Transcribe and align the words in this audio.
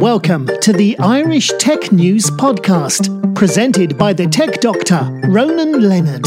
Welcome 0.00 0.48
to 0.62 0.72
the 0.72 0.98
Irish 0.98 1.52
Tech 1.58 1.92
News 1.92 2.30
Podcast, 2.30 3.34
presented 3.34 3.98
by 3.98 4.14
the 4.14 4.26
tech 4.26 4.58
doctor, 4.62 5.00
Ronan 5.28 5.86
Leonard. 5.86 6.24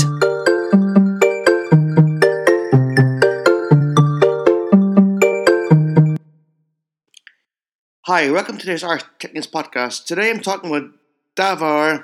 Hi, 8.01 8.29
welcome 8.29 8.59
to 8.59 8.65
this 8.67 8.83
Irish 8.83 9.05
Tech 9.17 9.33
News 9.33 9.47
Podcast. 9.47 10.05
Today 10.05 10.29
I'm 10.29 10.41
talking 10.41 10.69
with 10.69 10.93
Davar 11.35 12.03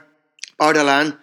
Ardalan, 0.60 1.20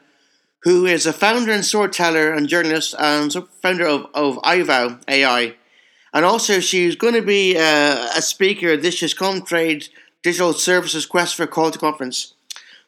who 0.62 0.86
is 0.86 1.06
a 1.06 1.12
founder 1.12 1.50
and 1.50 1.64
storyteller 1.64 2.32
and 2.32 2.48
journalist 2.48 2.94
and 3.00 3.34
founder 3.60 3.88
of, 3.88 4.06
of 4.14 4.36
IVOW 4.44 5.02
AI. 5.08 5.56
And 6.14 6.24
also, 6.24 6.60
she's 6.60 6.94
going 6.94 7.14
to 7.14 7.20
be 7.20 7.58
uh, 7.58 8.10
a 8.16 8.22
speaker 8.22 8.68
at 8.68 8.82
this 8.82 9.02
year's 9.02 9.12
Comtrade 9.12 9.88
Digital 10.26 10.52
Services 10.54 11.06
Quest 11.06 11.36
for 11.36 11.44
a 11.44 11.46
Quality 11.46 11.78
Conference. 11.78 12.34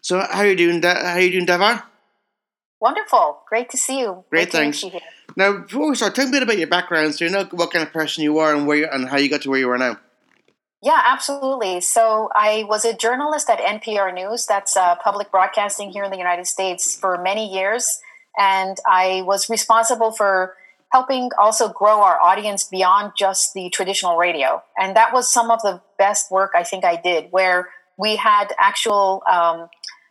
So, 0.01 0.19
how 0.19 0.41
are 0.41 0.47
you 0.49 0.57
doing? 0.57 0.81
Da- 0.81 1.05
how 1.05 1.13
are 1.13 1.21
you 1.21 1.31
doing, 1.31 1.47
Davar? 1.47 1.85
Wonderful. 2.81 3.43
Great 3.49 3.71
to 3.71 3.77
see 3.77 4.01
you. 4.01 4.25
Great, 4.29 4.51
Great 4.51 4.53
thanks. 4.53 4.85
Now, 5.37 5.59
before 5.59 5.89
we 5.89 5.95
start, 5.95 6.17
tell 6.17 6.25
me 6.25 6.31
a 6.31 6.33
bit 6.33 6.43
about 6.43 6.59
your 6.59 6.67
background 6.67 7.15
so 7.15 7.25
you 7.25 7.31
know 7.31 7.45
what 7.53 7.71
kind 7.71 7.87
of 7.87 7.93
person 7.93 8.25
you 8.25 8.39
are 8.39 8.53
and 8.53 8.67
where 8.67 8.79
you, 8.79 8.89
and 8.91 9.09
how 9.09 9.19
you 9.19 9.31
got 9.31 9.43
to 9.43 9.51
where 9.51 9.61
you 9.61 9.71
are 9.71 9.79
now. 9.79 10.01
Yeah, 10.83 11.01
absolutely. 11.05 11.81
So 11.81 12.29
I 12.35 12.65
was 12.69 12.85
a 12.85 12.93
journalist 12.93 13.49
at 13.49 13.61
NPR 13.61 14.13
News, 14.13 14.45
that's 14.45 14.77
uh, 14.77 14.97
public 14.97 15.31
broadcasting 15.31 15.91
here 15.91 16.03
in 16.03 16.11
the 16.11 16.19
United 16.19 16.49
States, 16.49 16.99
for 16.99 17.23
many 17.23 17.53
years. 17.55 18.01
And 18.37 18.79
I 18.85 19.23
was 19.23 19.49
responsible 19.49 20.11
for 20.11 20.57
helping 20.93 21.31
also 21.39 21.69
grow 21.69 22.01
our 22.03 22.21
audience 22.21 22.65
beyond 22.65 23.13
just 23.17 23.53
the 23.55 23.69
traditional 23.71 24.17
radio. 24.17 24.63
And 24.79 24.97
that 24.97 25.13
was 25.13 25.33
some 25.33 25.51
of 25.51 25.61
the 25.63 25.81
best 25.99 26.31
work 26.31 26.53
I 26.55 26.63
think 26.63 26.85
I 26.85 26.97
did, 26.97 27.29
where 27.31 27.69
we 27.99 28.17
had 28.17 28.49
actual 28.59 29.23
um, 29.31 29.69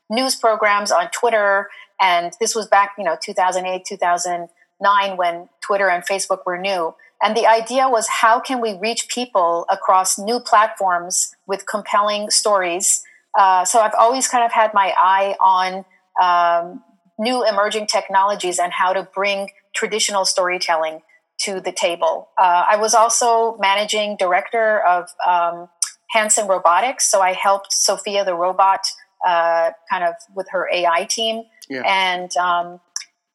news 0.10 0.36
programs 0.36 0.92
on 0.92 1.10
Twitter. 1.12 1.70
And 2.00 2.34
this 2.40 2.54
was 2.54 2.68
back, 2.68 2.94
you 2.98 3.04
know, 3.04 3.18
2008, 3.22 3.86
2009, 3.86 5.18
when 5.18 5.50
Twitter 5.62 5.90
and 5.90 6.06
Facebook 6.06 6.40
were 6.46 6.60
new. 6.60 6.94
And 7.22 7.36
the 7.36 7.48
idea 7.48 7.90
was 7.90 8.08
how 8.08 8.40
can 8.40 8.62
we 8.62 8.78
reach 8.78 9.08
people 9.08 9.66
across 9.70 10.20
new 10.20 10.40
platforms 10.40 11.36
with 11.48 11.66
compelling 11.66 12.30
stories? 12.30 13.04
Uh, 13.38 13.66
so 13.66 13.80
I've 13.80 13.96
always 13.98 14.28
kind 14.28 14.44
of 14.44 14.52
had 14.52 14.74
my 14.74 14.94
eye 14.96 15.36
on 15.42 15.86
um, 16.22 16.84
new 17.20 17.46
emerging 17.48 17.88
technologies 17.88 18.60
and 18.60 18.72
how 18.74 18.94
to 18.94 19.04
bring 19.04 19.50
traditional 19.76 20.26
storytelling 20.26 21.02
to 21.40 21.60
the 21.62 21.72
table. 21.72 22.30
Uh, 22.38 22.66
I 22.70 22.78
was 22.78 22.94
also 22.94 23.58
managing 23.60 24.18
director 24.18 24.82
of 24.82 25.10
um, 25.26 25.70
Hanson 26.12 26.48
Robotics, 26.48 27.10
so 27.10 27.22
I 27.22 27.34
helped 27.34 27.72
Sophia 27.72 28.26
the 28.26 28.34
robot 28.34 28.82
uh, 29.26 29.72
kind 29.90 30.04
of 30.04 30.16
with 30.36 30.48
her 30.52 30.70
AI 30.72 31.06
team, 31.06 31.44
yeah. 31.70 31.82
and 31.86 32.36
um, 32.38 32.80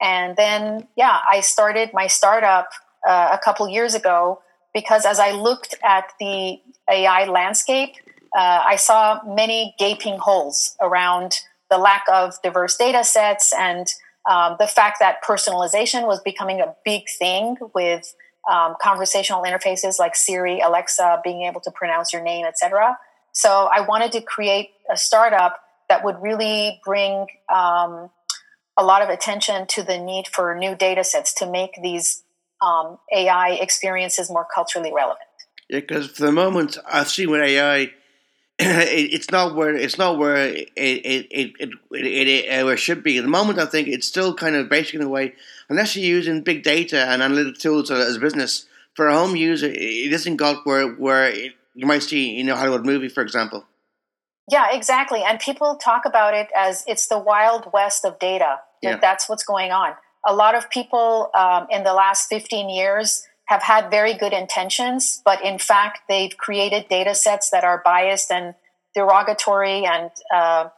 and 0.00 0.36
then 0.36 0.88
yeah, 0.96 1.18
I 1.28 1.40
started 1.40 1.90
my 1.92 2.06
startup 2.06 2.70
uh, 3.06 3.30
a 3.32 3.38
couple 3.42 3.68
years 3.68 3.94
ago 3.94 4.40
because 4.74 5.04
as 5.04 5.18
I 5.18 5.32
looked 5.32 5.74
at 5.84 6.12
the 6.18 6.58
AI 6.90 7.26
landscape, 7.26 7.94
uh, 8.36 8.62
I 8.66 8.76
saw 8.76 9.20
many 9.26 9.74
gaping 9.78 10.18
holes 10.18 10.76
around 10.80 11.34
the 11.72 11.78
lack 11.78 12.04
of 12.12 12.34
diverse 12.42 12.76
data 12.76 13.02
sets 13.02 13.54
and 13.58 13.86
um, 14.30 14.56
the 14.58 14.66
fact 14.66 14.98
that 15.00 15.24
personalization 15.24 16.06
was 16.06 16.20
becoming 16.20 16.60
a 16.60 16.74
big 16.84 17.04
thing 17.18 17.56
with 17.74 18.14
um, 18.50 18.74
conversational 18.80 19.42
interfaces 19.42 19.98
like 19.98 20.14
Siri, 20.14 20.60
Alexa, 20.60 21.22
being 21.24 21.42
able 21.42 21.62
to 21.62 21.70
pronounce 21.70 22.12
your 22.12 22.22
name, 22.22 22.44
etc. 22.44 22.98
So 23.32 23.70
I 23.72 23.80
wanted 23.80 24.12
to 24.12 24.20
create 24.20 24.72
a 24.92 24.98
startup 24.98 25.60
that 25.88 26.04
would 26.04 26.16
really 26.20 26.78
bring 26.84 27.26
um, 27.52 28.10
a 28.76 28.84
lot 28.84 29.00
of 29.00 29.08
attention 29.08 29.66
to 29.68 29.82
the 29.82 29.98
need 29.98 30.28
for 30.28 30.54
new 30.54 30.76
data 30.76 31.04
sets 31.04 31.32
to 31.36 31.50
make 31.50 31.70
these 31.82 32.22
um, 32.60 32.98
AI 33.16 33.58
experiences 33.62 34.28
more 34.28 34.46
culturally 34.54 34.92
relevant. 34.92 35.20
Yeah, 35.70 35.80
because 35.80 36.10
for 36.10 36.26
the 36.26 36.32
moment, 36.32 36.76
I've 36.86 37.08
seen 37.08 37.30
with 37.30 37.40
AI, 37.40 37.92
it's 38.58 39.30
not 39.30 39.54
where 39.54 39.74
it's 39.74 39.98
not 39.98 40.18
where 40.18 40.36
it 40.36 40.70
it 40.76 41.04
it, 41.04 41.26
it, 41.30 41.70
it, 41.90 42.28
it 42.28 42.64
where 42.64 42.74
it 42.74 42.78
should 42.78 43.02
be. 43.02 43.18
At 43.18 43.24
the 43.24 43.30
moment, 43.30 43.58
I 43.58 43.66
think 43.66 43.88
it's 43.88 44.06
still 44.06 44.34
kind 44.34 44.56
of 44.56 44.68
basic 44.68 44.94
in 44.94 45.02
a 45.02 45.08
way. 45.08 45.34
Unless 45.68 45.96
you're 45.96 46.04
using 46.04 46.42
big 46.42 46.62
data 46.62 47.06
and 47.06 47.22
analytic 47.22 47.58
tools 47.58 47.90
as 47.90 48.16
a 48.16 48.20
business, 48.20 48.66
for 48.94 49.08
a 49.08 49.14
home 49.14 49.36
user, 49.36 49.68
it 49.68 50.12
isn't 50.12 50.36
got 50.36 50.66
where 50.66 50.88
where 50.88 51.30
it, 51.30 51.52
you 51.74 51.86
might 51.86 52.02
see, 52.02 52.30
you 52.36 52.44
know, 52.44 52.56
Hollywood 52.56 52.84
movie, 52.84 53.08
for 53.08 53.22
example. 53.22 53.64
Yeah, 54.50 54.66
exactly. 54.72 55.22
And 55.22 55.38
people 55.38 55.76
talk 55.76 56.04
about 56.04 56.34
it 56.34 56.48
as 56.54 56.84
it's 56.86 57.06
the 57.06 57.18
wild 57.18 57.70
west 57.72 58.04
of 58.04 58.18
data. 58.18 58.60
Yeah. 58.82 58.96
That's 58.96 59.28
what's 59.28 59.44
going 59.44 59.70
on 59.70 59.94
a 60.24 60.34
lot 60.34 60.54
of 60.54 60.70
people 60.70 61.30
um, 61.34 61.66
in 61.70 61.82
the 61.84 61.94
last 61.94 62.28
15 62.28 62.68
years 62.68 63.26
have 63.46 63.62
had 63.62 63.90
very 63.90 64.14
good 64.14 64.32
intentions, 64.32 65.20
but 65.24 65.44
in 65.44 65.58
fact, 65.58 66.00
they've 66.08 66.36
created 66.36 66.88
data 66.88 67.14
sets 67.14 67.50
that 67.50 67.64
are 67.64 67.82
biased 67.84 68.30
and 68.30 68.54
derogatory. 68.94 69.84
And, 69.84 70.10
uh, 70.34 70.68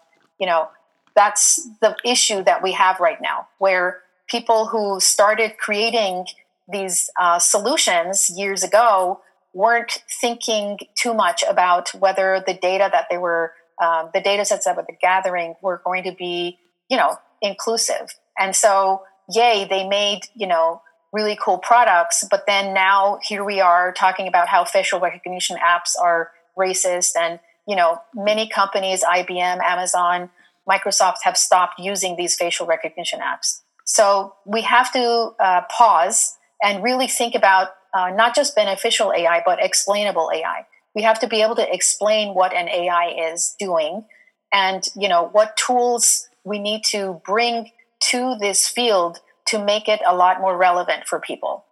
you 0.41 0.47
know, 0.47 0.69
that's 1.14 1.69
the 1.80 1.94
issue 2.04 2.42
that 2.44 2.62
we 2.62 2.72
have 2.72 3.00
right 3.00 3.20
now, 3.20 3.48
where 3.58 4.00
people 4.26 4.66
who 4.66 4.98
started 5.00 5.58
creating 5.58 6.26
these 6.66 7.10
uh, 7.20 7.38
solutions 7.38 8.30
years 8.30 8.64
ago 8.64 9.20
weren't 9.53 9.98
thinking 10.20 10.78
too 10.97 11.14
much 11.14 11.44
about 11.48 11.91
whether 11.94 12.42
the 12.44 12.54
data 12.54 12.88
that 12.91 13.06
they 13.10 13.19
were, 13.19 13.53
uh, 13.80 14.08
the 14.12 14.20
data 14.20 14.44
sets 14.44 14.64
that 14.64 14.74
they're 14.74 14.98
gathering 15.00 15.54
were 15.62 15.80
going 15.84 16.03
to 16.03 16.12
be, 16.12 16.58
you 16.88 16.97
know, 16.97 17.16
inclusive. 17.41 18.14
And 18.36 18.56
so 18.56 19.03
yay, 19.28 19.66
they 19.69 19.86
made, 19.86 20.22
you 20.34 20.47
know, 20.47 20.82
really 21.14 21.38
cool 21.41 21.58
products. 21.58 22.26
But 22.28 22.44
then 22.47 22.75
now 22.75 23.20
here 23.22 23.44
we 23.44 23.60
are 23.60 23.92
talking 23.92 24.26
about 24.26 24.48
how 24.48 24.64
facial 24.64 24.98
recognition 24.98 25.56
apps 25.64 25.92
are 25.98 26.32
racist. 26.58 27.12
And, 27.16 27.38
you 27.69 27.76
know, 27.76 28.00
many 28.12 28.48
companies, 28.48 29.04
IBM, 29.04 29.62
Amazon, 29.62 30.30
Microsoft 30.69 31.19
have 31.22 31.36
stopped 31.36 31.78
using 31.78 32.16
these 32.16 32.34
facial 32.34 32.66
recognition 32.66 33.20
apps. 33.20 33.60
So 33.84 34.34
we 34.44 34.62
have 34.62 34.92
to 34.92 35.34
uh, 35.38 35.62
pause 35.70 36.36
and 36.62 36.82
really 36.82 37.06
think 37.06 37.34
about 37.34 37.69
uh, 37.94 38.10
not 38.10 38.34
just 38.34 38.56
beneficial 38.56 39.12
AI, 39.12 39.41
but 39.47 39.62
explainable 39.62 40.30
AI. 40.34 40.66
We 40.97 41.03
have 41.03 41.20
to 41.20 41.28
be 41.28 41.42
able 41.42 41.54
to 41.56 41.72
explain 41.72 42.34
what 42.34 42.53
an 42.53 42.69
AI 42.69 43.32
is 43.32 43.54
doing 43.58 44.04
and, 44.53 44.84
you 44.97 45.08
know, 45.08 45.28
what 45.30 45.56
tools 45.56 46.28
we 46.44 46.58
need 46.58 46.82
to 46.91 47.20
bring 47.24 47.70
to 48.10 48.36
this 48.41 48.66
field 48.66 49.20
to 49.47 49.62
make 49.62 49.88
it 49.88 50.00
a 50.06 50.15
lot 50.15 50.41
more 50.41 50.56
relevant 50.56 51.06
for 51.06 51.21
people. 51.21 51.65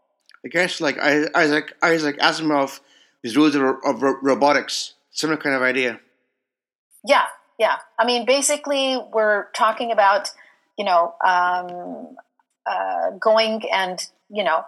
I 0.45 0.49
guess 0.49 0.81
like 0.81 0.99
Isaac 0.99 1.73
Isaac 1.83 2.19
Asimov, 2.19 2.81
his 3.23 3.37
rules 3.37 3.55
of, 3.55 3.63
of 3.63 4.03
robotics, 4.23 4.95
similar 5.11 5.41
kind 5.41 5.55
of 5.55 5.63
idea. 5.63 6.01
Yeah, 7.05 7.27
yeah. 7.59 7.77
I 7.99 8.05
mean, 8.05 8.27
basically, 8.27 8.99
we're 9.13 9.47
talking 9.53 9.93
about 9.93 10.31
you 10.77 10.85
know 10.85 11.15
um, 11.25 12.17
uh, 12.67 13.11
going 13.21 13.63
and 13.73 14.05
you 14.31 14.43
know 14.43 14.65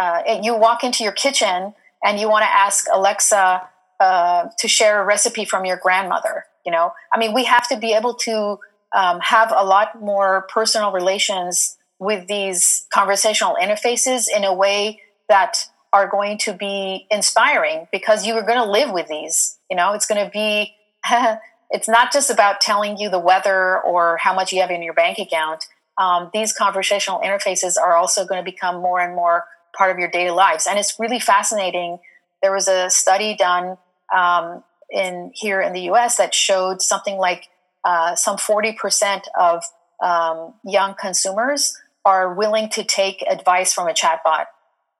uh, 0.00 0.22
you 0.42 0.56
walk 0.56 0.84
into 0.84 1.04
your 1.04 1.12
kitchen 1.12 1.74
and 2.02 2.18
you 2.18 2.30
want 2.30 2.42
to 2.42 2.50
ask 2.50 2.86
Alexa 2.92 3.68
uh, 4.00 4.48
to 4.58 4.68
share 4.68 5.02
a 5.02 5.04
recipe 5.04 5.44
from 5.44 5.66
your 5.66 5.76
grandmother. 5.76 6.46
You 6.64 6.72
know, 6.72 6.92
I 7.12 7.18
mean, 7.18 7.34
we 7.34 7.44
have 7.44 7.68
to 7.68 7.76
be 7.76 7.92
able 7.92 8.14
to 8.14 8.58
um, 8.94 9.20
have 9.20 9.52
a 9.54 9.64
lot 9.64 10.00
more 10.00 10.46
personal 10.52 10.92
relations 10.92 11.76
with 12.00 12.26
these 12.26 12.86
conversational 12.92 13.56
interfaces 13.60 14.26
in 14.34 14.42
a 14.42 14.54
way 14.54 15.00
that 15.28 15.66
are 15.92 16.08
going 16.08 16.38
to 16.38 16.54
be 16.54 17.06
inspiring 17.10 17.86
because 17.92 18.26
you 18.26 18.34
are 18.34 18.42
going 18.42 18.58
to 18.58 18.64
live 18.64 18.90
with 18.90 19.06
these. 19.08 19.58
You 19.70 19.76
know, 19.76 19.92
it's 19.92 20.06
going 20.06 20.24
to 20.24 20.30
be, 20.30 20.74
it's 21.70 21.88
not 21.88 22.12
just 22.12 22.30
about 22.30 22.60
telling 22.60 22.96
you 22.96 23.10
the 23.10 23.18
weather 23.18 23.80
or 23.80 24.16
how 24.16 24.34
much 24.34 24.52
you 24.52 24.60
have 24.62 24.70
in 24.70 24.82
your 24.82 24.94
bank 24.94 25.18
account. 25.18 25.64
Um, 25.98 26.30
these 26.32 26.52
conversational 26.52 27.20
interfaces 27.20 27.76
are 27.76 27.94
also 27.94 28.24
going 28.24 28.42
to 28.42 28.50
become 28.50 28.80
more 28.80 28.98
and 28.98 29.14
more 29.14 29.44
part 29.76 29.90
of 29.90 29.98
your 29.98 30.10
daily 30.10 30.30
lives. 30.30 30.66
And 30.66 30.78
it's 30.78 30.98
really 30.98 31.20
fascinating. 31.20 31.98
There 32.42 32.52
was 32.52 32.66
a 32.66 32.88
study 32.88 33.36
done 33.36 33.76
um, 34.14 34.64
in 34.90 35.32
here 35.34 35.60
in 35.60 35.74
the 35.74 35.82
US 35.90 36.16
that 36.16 36.34
showed 36.34 36.80
something 36.80 37.18
like 37.18 37.48
uh, 37.84 38.14
some 38.14 38.36
40% 38.36 39.22
of 39.38 39.62
um, 40.02 40.54
young 40.64 40.94
consumers 40.98 41.76
are 42.04 42.34
willing 42.34 42.68
to 42.70 42.84
take 42.84 43.22
advice 43.28 43.72
from 43.72 43.88
a 43.88 43.92
chatbot. 43.92 44.46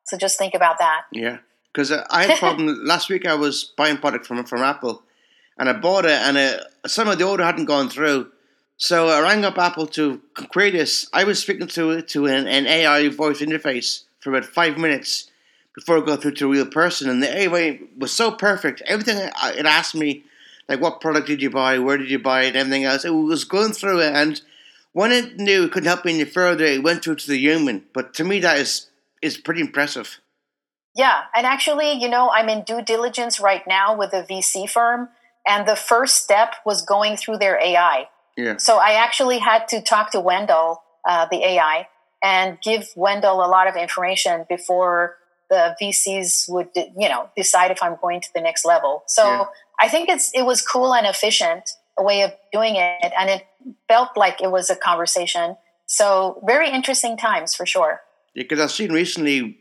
So 0.04 0.16
just 0.16 0.38
think 0.38 0.54
about 0.54 0.78
that. 0.78 1.02
Yeah, 1.12 1.38
because 1.72 1.90
uh, 1.92 2.06
I 2.10 2.22
had 2.24 2.36
a 2.36 2.36
problem 2.38 2.84
last 2.84 3.08
week. 3.08 3.26
I 3.26 3.34
was 3.34 3.72
buying 3.76 3.98
product 3.98 4.26
from 4.26 4.44
from 4.44 4.62
Apple, 4.62 5.02
and 5.58 5.68
I 5.68 5.72
bought 5.74 6.04
it, 6.04 6.10
and 6.10 6.36
uh, 6.36 6.58
some 6.86 7.08
of 7.08 7.18
the 7.18 7.24
order 7.24 7.44
hadn't 7.44 7.66
gone 7.66 7.88
through. 7.88 8.30
So 8.76 9.08
I 9.08 9.20
rang 9.20 9.44
up 9.44 9.58
Apple 9.58 9.86
to 9.88 10.22
create 10.50 10.72
this. 10.72 11.08
I 11.12 11.24
was 11.24 11.38
speaking 11.40 11.68
to 11.68 12.02
to 12.02 12.26
an, 12.26 12.46
an 12.46 12.66
AI 12.66 13.08
voice 13.08 13.40
interface 13.40 14.04
for 14.20 14.30
about 14.30 14.46
five 14.46 14.78
minutes 14.78 15.30
before 15.74 15.98
it 15.98 16.06
got 16.06 16.22
through 16.22 16.34
to 16.34 16.46
a 16.46 16.50
real 16.50 16.66
person, 16.66 17.08
and 17.08 17.22
the 17.22 17.38
AI 17.38 17.80
was 17.96 18.12
so 18.12 18.32
perfect. 18.32 18.82
Everything 18.86 19.18
it 19.18 19.66
asked 19.66 19.94
me 19.94 20.24
like 20.70 20.80
what 20.80 21.00
product 21.00 21.26
did 21.26 21.42
you 21.42 21.50
buy, 21.50 21.78
where 21.80 21.98
did 21.98 22.10
you 22.10 22.18
buy 22.18 22.44
it, 22.44 22.54
everything 22.54 22.84
else. 22.84 23.04
It 23.04 23.10
was 23.10 23.44
going 23.44 23.72
through 23.72 24.00
it, 24.00 24.14
and 24.14 24.40
when 24.92 25.12
it 25.12 25.36
knew 25.36 25.64
it 25.64 25.72
couldn't 25.72 25.88
help 25.88 26.04
me 26.04 26.14
any 26.14 26.24
further, 26.24 26.64
it 26.64 26.82
went 26.82 27.04
through 27.04 27.16
to 27.16 27.26
the 27.26 27.38
human. 27.38 27.84
But 27.92 28.14
to 28.14 28.24
me, 28.24 28.40
that 28.40 28.58
is 28.58 28.88
is 29.22 29.36
pretty 29.36 29.60
impressive. 29.60 30.20
Yeah, 30.96 31.22
and 31.34 31.46
actually, 31.46 31.92
you 31.92 32.08
know, 32.08 32.30
I'm 32.30 32.48
in 32.48 32.64
due 32.64 32.82
diligence 32.82 33.38
right 33.38 33.62
now 33.66 33.96
with 33.96 34.12
a 34.12 34.24
VC 34.24 34.68
firm, 34.68 35.08
and 35.46 35.66
the 35.66 35.76
first 35.76 36.16
step 36.16 36.56
was 36.66 36.82
going 36.82 37.16
through 37.16 37.38
their 37.38 37.60
AI. 37.60 38.08
Yeah. 38.36 38.56
So 38.56 38.78
I 38.78 38.92
actually 38.92 39.38
had 39.38 39.68
to 39.68 39.80
talk 39.80 40.10
to 40.12 40.20
Wendell, 40.20 40.82
uh, 41.08 41.26
the 41.30 41.44
AI, 41.44 41.86
and 42.22 42.58
give 42.60 42.88
Wendell 42.96 43.44
a 43.44 43.46
lot 43.46 43.68
of 43.68 43.76
information 43.76 44.46
before 44.48 45.16
the 45.48 45.76
VCs 45.80 46.48
would, 46.48 46.68
you 46.74 47.08
know, 47.08 47.28
decide 47.36 47.70
if 47.70 47.82
I'm 47.82 47.96
going 48.00 48.20
to 48.20 48.28
the 48.34 48.40
next 48.40 48.64
level. 48.64 49.02
So 49.06 49.24
Yeah. 49.24 49.44
I 49.80 49.88
think 49.88 50.08
it's 50.08 50.30
it 50.34 50.42
was 50.42 50.62
cool 50.62 50.94
and 50.94 51.06
efficient 51.06 51.70
a 52.00 52.02
way 52.02 52.22
of 52.22 52.32
doing 52.52 52.76
it, 52.76 53.12
and 53.16 53.30
it 53.30 53.46
felt 53.86 54.16
like 54.16 54.40
it 54.40 54.50
was 54.50 54.70
a 54.70 54.76
conversation. 54.76 55.56
So 55.86 56.42
very 56.44 56.70
interesting 56.70 57.16
times 57.16 57.54
for 57.54 57.66
sure. 57.66 58.00
Because 58.34 58.58
I've 58.58 58.70
seen 58.70 58.92
recently 58.92 59.58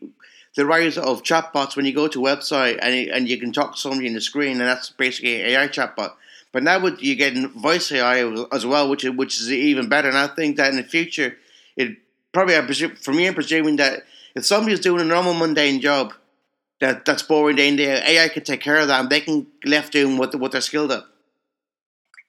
the 0.56 0.65
rise 0.65 0.97
of 0.97 1.21
chatbots 1.24 1.75
when 1.75 1.86
you 1.86 1.94
go 1.94 2.07
to 2.07 2.25
a 2.25 2.36
website 2.36 2.80
and 2.81 2.95
you, 2.95 3.12
and 3.13 3.30
you 3.30 3.38
can 3.39 3.51
talk 3.51 3.75
to 3.75 3.80
somebody 3.80 4.07
in 4.07 4.13
the 4.13 4.21
screen, 4.21 4.53
and 4.53 4.62
that's 4.62 4.89
basically 4.89 5.41
AI 5.41 5.68
chatbot. 5.68 6.13
But 6.51 6.63
now 6.63 6.80
with 6.80 7.01
you 7.01 7.15
getting 7.15 7.50
voice 7.50 7.91
AI 7.91 8.25
as 8.51 8.65
well, 8.65 8.89
which 8.89 9.03
is, 9.03 9.12
which 9.12 9.39
is 9.39 9.51
even 9.51 9.89
better. 9.89 10.07
And 10.07 10.18
I 10.18 10.27
think 10.27 10.57
that 10.57 10.71
in 10.71 10.77
the 10.77 10.83
future, 10.83 11.38
it 11.75 11.97
probably 12.31 12.57
I 12.57 12.62
presume, 12.62 12.95
for 12.95 13.13
me, 13.13 13.27
I'm 13.27 13.36
presuming 13.36 13.75
that 13.75 14.03
if 14.36 14.45
somebody's 14.45 14.80
doing 14.80 15.01
a 15.01 15.06
normal 15.06 15.33
mundane 15.33 15.81
job 15.81 16.13
that 16.80 17.06
that's 17.06 17.24
boring 17.24 17.59
in 17.59 17.75
day 17.75 18.01
AI 18.15 18.30
can 18.30 18.44
take 18.44 18.62
care 18.62 18.77
of 18.77 18.88
that, 18.88 19.01
and 19.01 19.09
they 19.09 19.21
can 19.21 19.47
left 19.65 19.94
doing 19.94 20.18
what 20.18 20.33
what 20.36 20.51
they're 20.51 20.62
skilled 20.62 20.91
at. 20.91 21.03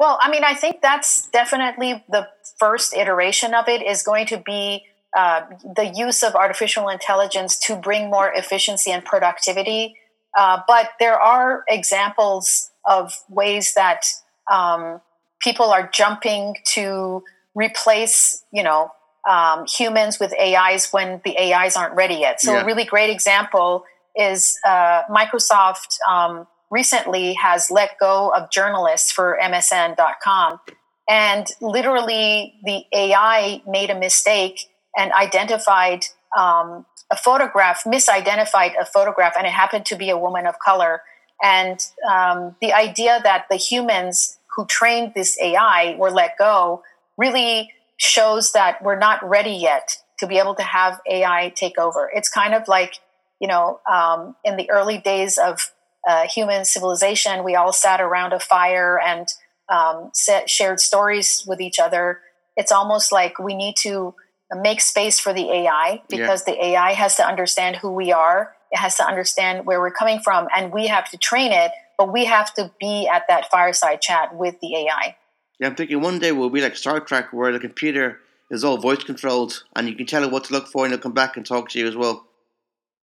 Well, 0.00 0.19
I 0.23 0.31
mean, 0.31 0.44
I 0.44 0.55
think 0.55 0.81
that's 0.81 1.26
definitely 1.26 2.02
the 2.08 2.26
first 2.58 2.97
iteration 2.97 3.52
of 3.55 3.69
it 3.69 3.82
is 3.82 4.02
going 4.02 4.25
to 4.29 4.38
be 4.38 4.87
uh, 5.14 5.43
the 5.76 5.93
use 5.94 6.23
of 6.23 6.35
artificial 6.35 6.88
intelligence 6.88 7.58
to 7.67 7.76
bring 7.76 8.08
more 8.08 8.32
efficiency 8.32 8.91
and 8.91 9.05
productivity. 9.05 9.94
Uh, 10.35 10.61
but 10.67 10.88
there 11.00 11.20
are 11.20 11.64
examples 11.69 12.70
of 12.87 13.12
ways 13.29 13.75
that 13.75 14.06
um, 14.50 15.02
people 15.43 15.67
are 15.67 15.91
jumping 15.93 16.56
to 16.69 17.23
replace, 17.55 18.43
you 18.55 18.62
know, 18.62 18.91
um, 19.29 19.67
humans 19.67 20.19
with 20.19 20.32
AIs 20.41 20.94
when 20.94 21.20
the 21.26 21.37
AIs 21.38 21.76
aren't 21.76 21.94
ready 21.94 22.14
yet. 22.14 22.41
So 22.41 22.55
Yeah. 22.55 22.62
a 22.62 22.64
really 22.64 22.87
great 22.87 23.11
example 23.11 23.85
is 24.17 24.58
uh, 24.64 25.03
Microsoft 25.11 25.99
um, 26.08 26.46
recently 26.70 27.34
has 27.34 27.70
let 27.70 27.99
go 27.99 28.32
of 28.34 28.50
journalists 28.50 29.11
for 29.11 29.38
MSN.com. 29.43 30.61
And 31.08 31.46
literally, 31.61 32.55
the 32.64 32.84
AI 32.93 33.62
made 33.67 33.90
a 33.90 33.99
mistake 33.99 34.69
and 34.96 35.12
identified 35.12 36.05
um, 36.38 36.87
a 37.11 37.17
photograph, 37.17 37.82
misidentified 37.84 38.72
a 38.81 38.84
photograph, 38.84 39.34
and 39.37 39.46
it 39.46 39.52
happened 39.52 39.87
to 39.87 39.96
be 39.96 40.11
a 40.11 40.17
woman 40.17 40.46
of 40.46 40.55
color. 40.64 41.02
And 41.43 41.84
um, 42.08 42.55
the 42.61 42.72
idea 42.72 43.20
that 43.22 43.46
the 43.50 43.56
humans 43.56 44.38
who 44.56 44.67
trained 44.67 45.12
this 45.14 45.38
AI 45.40 45.96
were 45.99 46.11
let 46.11 46.38
go 46.38 46.82
really 47.17 47.72
shows 47.96 48.52
that 48.52 48.82
we're 48.82 48.99
not 48.99 49.26
ready 49.28 49.52
yet 49.52 49.96
to 50.19 50.26
be 50.26 50.38
able 50.38 50.55
to 50.55 50.62
have 50.62 51.00
AI 51.11 51.52
take 51.56 51.78
over. 51.78 52.11
It's 52.14 52.28
kind 52.28 52.55
of 52.55 52.69
like, 52.69 52.94
you 53.40 53.49
know, 53.49 53.81
um, 53.90 54.37
in 54.44 54.56
the 54.56 54.70
early 54.70 54.99
days 54.99 55.38
of 55.38 55.72
uh, 56.08 56.26
human 56.26 56.64
civilization, 56.64 57.44
we 57.44 57.55
all 57.55 57.73
sat 57.73 58.00
around 58.00 58.32
a 58.32 58.41
fire 58.41 58.99
and 58.99 59.29
um, 59.69 60.11
set, 60.14 60.49
shared 60.49 60.81
stories 60.81 61.44
with 61.47 61.61
each 61.61 61.79
other. 61.79 62.20
It's 62.56 62.73
almost 62.73 63.12
like 63.12 63.38
we 63.38 63.55
need 63.55 63.76
to 63.79 64.14
make 64.52 64.81
space 64.81 65.19
for 65.19 65.32
the 65.32 65.50
AI 65.50 66.02
because 66.08 66.44
the 66.44 66.62
AI 66.64 66.93
has 66.93 67.17
to 67.17 67.26
understand 67.26 67.76
who 67.76 67.93
we 67.93 68.12
are. 68.12 68.55
It 68.73 68.79
has 68.79 68.97
to 68.97 69.05
understand 69.05 69.67
where 69.67 69.81
we're 69.81 69.93
coming 69.93 70.20
from, 70.20 70.49
and 70.55 70.73
we 70.73 70.87
have 70.88 71.08
to 71.11 71.19
train 71.19 71.52
it. 71.52 71.73
But 71.99 72.12
we 72.12 72.25
have 72.25 72.55
to 72.55 72.70
be 72.81 73.06
at 73.06 73.25
that 73.29 73.50
fireside 73.50 74.00
chat 74.00 74.35
with 74.35 74.58
the 74.61 74.75
AI. 74.75 75.17
Yeah, 75.58 75.67
I'm 75.67 75.75
thinking 75.75 76.00
one 76.00 76.19
day 76.19 76.32
we'll 76.32 76.50
be 76.50 76.62
like 76.62 76.76
Star 76.76 77.00
Trek, 77.00 77.32
where 77.32 77.53
the 77.53 77.61
computer 77.61 78.20
is 78.50 78.64
all 78.64 78.79
voice 78.79 79.05
controlled, 79.05 79.64
and 79.76 79.88
you 79.88 79.94
can 79.94 80.06
tell 80.06 80.25
it 80.25 80.31
what 80.31 80.44
to 80.44 80.53
look 80.53 80.67
for, 80.67 80.85
and 80.85 80.94
it'll 80.94 81.03
come 81.03 81.12
back 81.12 81.37
and 81.37 81.44
talk 81.44 81.69
to 81.70 81.79
you 81.79 81.87
as 81.87 81.94
well. 81.94 82.26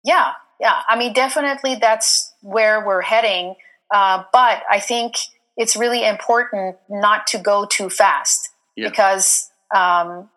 Yeah, 0.05 0.33
yeah. 0.63 0.81
I 0.89 0.97
mean, 0.97 1.13
definitely 1.13 1.75
that's 1.75 2.33
where 2.41 2.87
we're 2.87 3.03
heading. 3.03 3.57
Uh, 3.93 4.23
but 4.33 4.63
I 4.71 4.79
think 4.81 5.17
it's 5.57 5.77
really 5.77 6.07
important 6.07 6.77
not 6.89 7.27
to 7.29 7.39
go 7.39 7.67
too 7.67 7.91
fast 7.91 8.49
Yeah. 8.77 8.89
because, 8.89 9.51
um, 9.75 10.31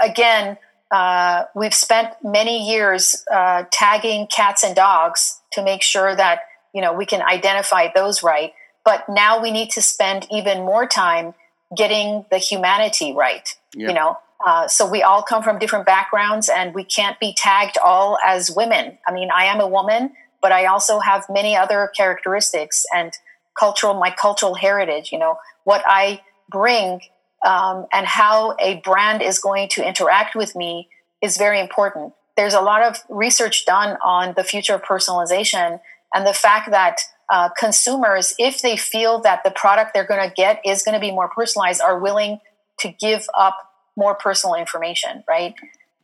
again, 0.00 0.58
uh, 0.92 1.44
we've 1.56 1.74
spent 1.74 2.08
many 2.22 2.70
years 2.70 3.24
uh, 3.32 3.64
tagging 3.72 4.26
cats 4.26 4.62
and 4.62 4.76
dogs 4.76 5.40
to 5.52 5.62
make 5.64 5.82
sure 5.82 6.14
that 6.14 6.40
you 6.74 6.82
know 6.82 6.92
we 6.92 7.06
can 7.06 7.22
identify 7.22 7.88
those 7.94 8.22
right. 8.22 8.52
But 8.84 9.08
now 9.08 9.40
we 9.42 9.50
need 9.50 9.70
to 9.70 9.82
spend 9.82 10.26
even 10.30 10.58
more 10.58 10.86
time 10.86 11.34
getting 11.76 12.24
the 12.30 12.38
humanity 12.38 13.12
right. 13.12 13.48
Yeah. 13.74 13.88
You 13.88 13.94
know, 13.94 14.18
uh, 14.46 14.68
so 14.68 14.88
we 14.88 15.02
all 15.02 15.22
come 15.22 15.42
from 15.42 15.58
different 15.58 15.86
backgrounds, 15.86 16.48
and 16.48 16.74
we 16.74 16.84
can't 16.84 17.18
be 17.20 17.34
tagged 17.36 17.76
all 17.84 18.18
as 18.24 18.50
women. 18.50 18.98
I 19.06 19.12
mean, 19.12 19.28
I 19.34 19.44
am 19.44 19.60
a 19.60 19.68
woman, 19.68 20.12
but 20.40 20.52
I 20.52 20.66
also 20.66 21.00
have 21.00 21.26
many 21.28 21.56
other 21.56 21.90
characteristics 21.94 22.86
and 22.94 23.12
cultural, 23.58 23.94
my 23.94 24.10
cultural 24.10 24.54
heritage. 24.54 25.12
You 25.12 25.18
know, 25.18 25.36
what 25.64 25.82
I 25.86 26.22
bring 26.50 27.00
um, 27.44 27.86
and 27.92 28.06
how 28.06 28.56
a 28.58 28.76
brand 28.76 29.22
is 29.22 29.38
going 29.38 29.68
to 29.70 29.86
interact 29.86 30.34
with 30.34 30.56
me 30.56 30.88
is 31.22 31.36
very 31.36 31.60
important. 31.60 32.14
There's 32.36 32.54
a 32.54 32.60
lot 32.60 32.82
of 32.82 33.02
research 33.10 33.66
done 33.66 33.98
on 34.02 34.34
the 34.36 34.44
future 34.44 34.74
of 34.74 34.82
personalization 34.82 35.80
and 36.14 36.26
the 36.26 36.32
fact 36.32 36.70
that 36.70 36.96
uh, 37.30 37.50
consumers, 37.58 38.34
if 38.38 38.62
they 38.62 38.76
feel 38.76 39.20
that 39.20 39.44
the 39.44 39.50
product 39.50 39.92
they're 39.94 40.06
going 40.06 40.26
to 40.26 40.34
get 40.34 40.60
is 40.64 40.82
going 40.82 40.94
to 40.94 41.00
be 41.00 41.12
more 41.12 41.28
personalized, 41.28 41.80
are 41.80 41.98
willing 41.98 42.40
to 42.80 42.90
give 42.90 43.26
up 43.38 43.56
more 43.96 44.14
personal 44.14 44.54
information, 44.54 45.24
right? 45.28 45.54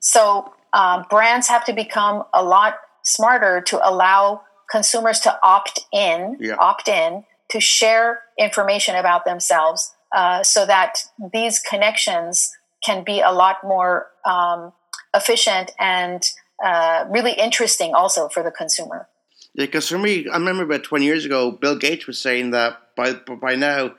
So 0.01 0.53
um, 0.73 1.05
brands 1.09 1.49
have 1.49 1.65
to 1.67 1.73
become 1.73 2.25
a 2.35 2.43
lot 2.43 2.75
smarter 3.03 3.61
to 3.63 3.89
allow 3.89 4.43
consumers 4.71 5.21
to 5.21 5.39
opt 5.43 5.81
in, 5.93 6.37
Yeah. 6.41 6.57
opt 6.59 6.89
in 6.89 7.25
to 7.51 7.61
share 7.61 8.23
information 8.39 8.97
about 8.97 9.25
themselves, 9.25 9.95
uh, 10.15 10.43
so 10.43 10.67
that 10.67 10.99
these 11.33 11.61
connections 11.61 12.53
can 12.85 13.05
be 13.05 13.21
a 13.21 13.31
lot 13.33 13.63
more 13.63 14.09
um, 14.25 14.73
efficient 15.15 15.71
and 15.79 16.23
uh, 16.65 17.05
really 17.09 17.33
interesting, 17.33 17.95
also 17.95 18.29
for 18.29 18.43
the 18.43 18.51
consumer. 18.51 19.09
Yeah, 19.55 19.67
because 19.67 19.89
for 19.89 19.99
me, 19.99 20.29
I 20.29 20.37
remember 20.37 20.65
about 20.65 20.85
20 20.85 21.05
years 21.05 21.25
ago, 21.25 21.51
Bill 21.51 21.77
Gates 21.77 22.07
was 22.07 22.21
saying 22.21 22.51
that 22.51 22.95
by 22.97 23.13
by 23.13 23.55
now, 23.55 23.95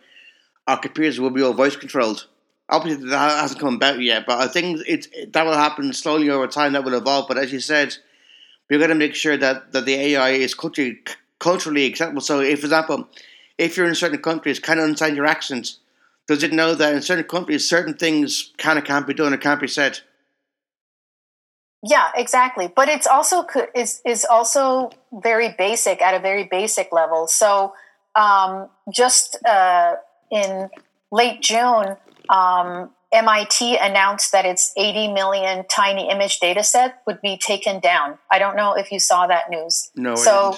our 0.68 0.78
computers 0.78 1.20
will 1.20 1.30
be 1.30 1.42
all 1.42 1.54
voice 1.54 1.76
controlled. 1.76 2.28
Obviously, 2.70 3.10
that 3.10 3.42
hasn't 3.42 3.60
come 3.62 3.76
about 3.76 4.02
yet, 4.02 4.26
but 4.26 4.40
I 4.40 4.48
think 4.48 4.82
it, 4.88 5.08
it- 5.14 5.34
that 5.34 5.46
will 5.46 5.54
happen 5.54 5.94
slowly 5.94 6.30
over 6.30 6.48
time. 6.48 6.74
That 6.74 6.84
will 6.84 6.96
evolve. 6.96 7.28
But 7.28 7.38
as 7.38 7.52
you 7.54 7.60
said, 7.60 7.96
we're 8.70 8.80
going 8.80 8.90
to 8.90 8.96
make 8.96 9.16
sure 9.16 9.38
that, 9.38 9.72
that 9.74 9.86
the 9.86 9.96
AI 9.96 10.32
is 10.32 10.54
culturally, 10.54 11.00
culturally 11.40 11.86
acceptable. 11.86 12.22
So, 12.22 12.42
if, 12.42 12.60
for 12.62 12.66
example, 12.68 13.08
if 13.58 13.78
you're 13.78 13.88
in 13.88 13.96
certain 13.96 14.22
countries, 14.22 14.60
can 14.60 14.78
of 14.80 14.86
understand 14.86 15.16
your 15.16 15.26
accent, 15.26 15.78
does 16.28 16.44
it 16.44 16.52
know 16.54 16.76
that 16.76 16.94
in 16.94 17.02
certain 17.02 17.24
countries, 17.26 17.68
certain 17.68 17.94
things 17.96 18.52
can 18.58 18.78
or 18.78 18.82
can't 18.82 19.08
be 19.08 19.14
done 19.14 19.34
or 19.34 19.38
can't 19.38 19.62
be 19.62 19.68
said? 19.68 20.00
Yeah, 21.84 22.10
exactly. 22.16 22.68
But 22.76 22.90
it's 22.90 23.08
also 23.08 23.46
is 23.76 24.02
is 24.06 24.26
also 24.26 24.90
very 25.12 25.54
basic 25.58 26.02
at 26.02 26.14
a 26.16 26.20
very 26.20 26.44
basic 26.44 26.92
level. 26.92 27.28
So 27.28 27.74
um, 28.16 28.70
just 28.92 29.38
uh, 29.46 29.96
in 30.32 30.70
late 31.12 31.42
June, 31.42 31.96
um, 32.30 32.92
MIT 33.12 33.78
announced 33.78 34.32
that 34.34 34.46
its 34.46 34.74
80 34.78 35.14
million 35.14 35.66
tiny 35.70 36.10
image 36.10 36.40
data 36.40 36.64
set 36.64 37.02
would 37.08 37.22
be 37.22 37.38
taken 37.38 37.80
down. 37.80 38.18
I 38.32 38.38
don't 38.40 38.56
know 38.56 38.74
if 38.74 38.92
you 38.92 39.00
saw 39.00 39.28
that 39.28 39.50
news. 39.50 39.90
No, 39.96 40.16
So 40.16 40.58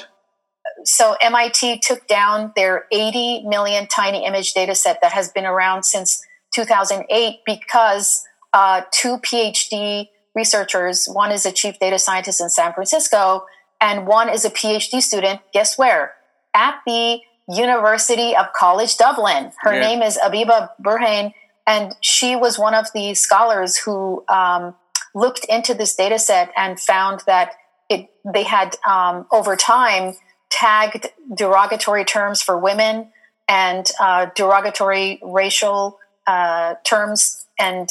so 0.84 1.16
MIT 1.22 1.80
took 1.80 2.08
down 2.08 2.52
their 2.56 2.86
80 2.92 3.44
million 3.48 3.88
tiny 3.88 4.26
image 4.26 4.54
data 4.54 4.76
set 4.76 5.00
that 5.02 5.12
has 5.14 5.30
been 5.30 5.46
around 5.46 5.84
since 5.84 6.24
2008 6.54 7.40
because 7.46 8.24
uh, 8.54 8.82
two 8.92 9.18
PhD 9.18 10.08
researchers, 10.36 11.08
one 11.08 11.32
is 11.32 11.46
a 11.46 11.52
chief 11.52 11.80
data 11.80 12.00
scientist 12.00 12.40
in 12.42 12.50
San 12.50 12.74
Francisco, 12.74 13.46
and 13.82 14.08
one 14.08 14.30
is 14.30 14.46
a 14.46 14.50
PhD 14.50 15.02
student, 15.02 15.42
guess 15.54 15.78
where? 15.78 16.14
At 16.54 16.80
the 16.86 17.20
University 17.52 18.36
of 18.36 18.48
College 18.54 18.98
Dublin. 18.98 19.52
Her 19.60 19.74
Yeah. 19.74 19.80
name 19.88 20.02
is 20.02 20.18
Abeba 20.18 20.70
Birhane, 20.82 21.34
and 21.70 21.96
she 22.02 22.36
was 22.36 22.58
one 22.58 22.74
of 22.74 22.88
the 22.96 23.14
scholars 23.14 23.78
who 23.78 24.26
um, 24.28 24.74
looked 25.14 25.46
into 25.46 25.76
this 25.76 25.96
data 25.96 26.18
set 26.18 26.52
and 26.58 26.80
found 26.80 27.22
that 27.28 27.52
it, 27.88 28.10
they 28.26 28.42
had 28.42 28.76
um, 28.88 29.28
over 29.32 29.56
time 29.56 30.16
tagged 30.50 31.12
derogatory 31.38 32.04
terms 32.06 32.42
for 32.42 32.58
women 32.58 33.10
and 33.48 33.92
uh, 34.00 34.28
derogatory 34.36 35.20
racial 35.22 36.00
uh, 36.26 36.74
terms. 36.84 37.46
And 37.60 37.88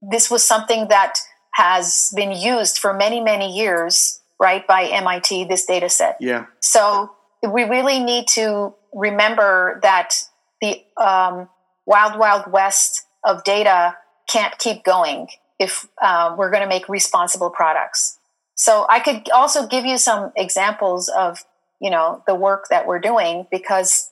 this 0.00 0.30
was 0.30 0.44
something 0.44 0.86
that 0.86 1.18
has 1.54 2.12
been 2.14 2.30
used 2.30 2.78
for 2.78 2.92
many, 2.92 3.20
many 3.20 3.56
years, 3.56 4.20
right, 4.38 4.64
by 4.64 4.84
MIT, 4.84 5.46
this 5.46 5.66
data 5.66 5.88
set. 5.88 6.18
Yeah. 6.20 6.46
So 6.60 7.10
we 7.42 7.64
really 7.64 7.98
need 7.98 8.28
to 8.28 8.74
remember 8.92 9.80
that 9.82 10.14
the 10.60 10.84
um, 10.96 11.48
wild, 11.86 12.18
wild 12.18 12.50
west 12.50 13.06
of 13.24 13.44
data 13.44 13.96
can't 14.28 14.58
keep 14.58 14.84
going 14.84 15.28
if 15.58 15.88
uh, 16.02 16.34
we're 16.36 16.50
going 16.50 16.62
to 16.62 16.68
make 16.68 16.88
responsible 16.88 17.50
products. 17.50 18.18
So 18.54 18.86
I 18.88 19.00
could 19.00 19.30
also 19.30 19.66
give 19.66 19.84
you 19.84 19.98
some 19.98 20.32
examples 20.36 21.08
of, 21.08 21.44
you 21.80 21.90
know, 21.90 22.22
the 22.26 22.34
work 22.34 22.66
that 22.70 22.86
we're 22.86 22.98
doing 22.98 23.46
because 23.50 24.10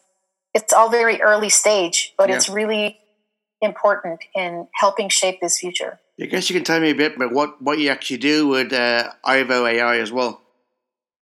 it's 0.55 0.73
all 0.73 0.91
very 0.91 1.21
early 1.21 1.49
stage, 1.49 2.15
but 2.17 2.29
yeah. 2.29 2.37
it's 2.37 2.49
really 2.49 2.99
important 3.61 4.21
in 4.35 4.69
helping 4.75 5.09
shape 5.09 5.41
this 5.41 5.59
future. 5.59 5.99
I 6.21 6.27
guess 6.27 6.49
you 6.49 6.55
can 6.55 6.65
tell 6.65 6.81
me 6.81 6.91
a 6.91 6.95
bit 6.95 7.17
about 7.17 7.33
what, 7.33 7.61
what 7.61 7.79
you 7.79 7.89
actually 7.89 8.19
do 8.19 8.47
with 8.47 8.73
uh, 8.73 9.11
IVOW 9.27 9.67
AI 9.67 9.99
as 9.99 10.13
well. 10.13 10.41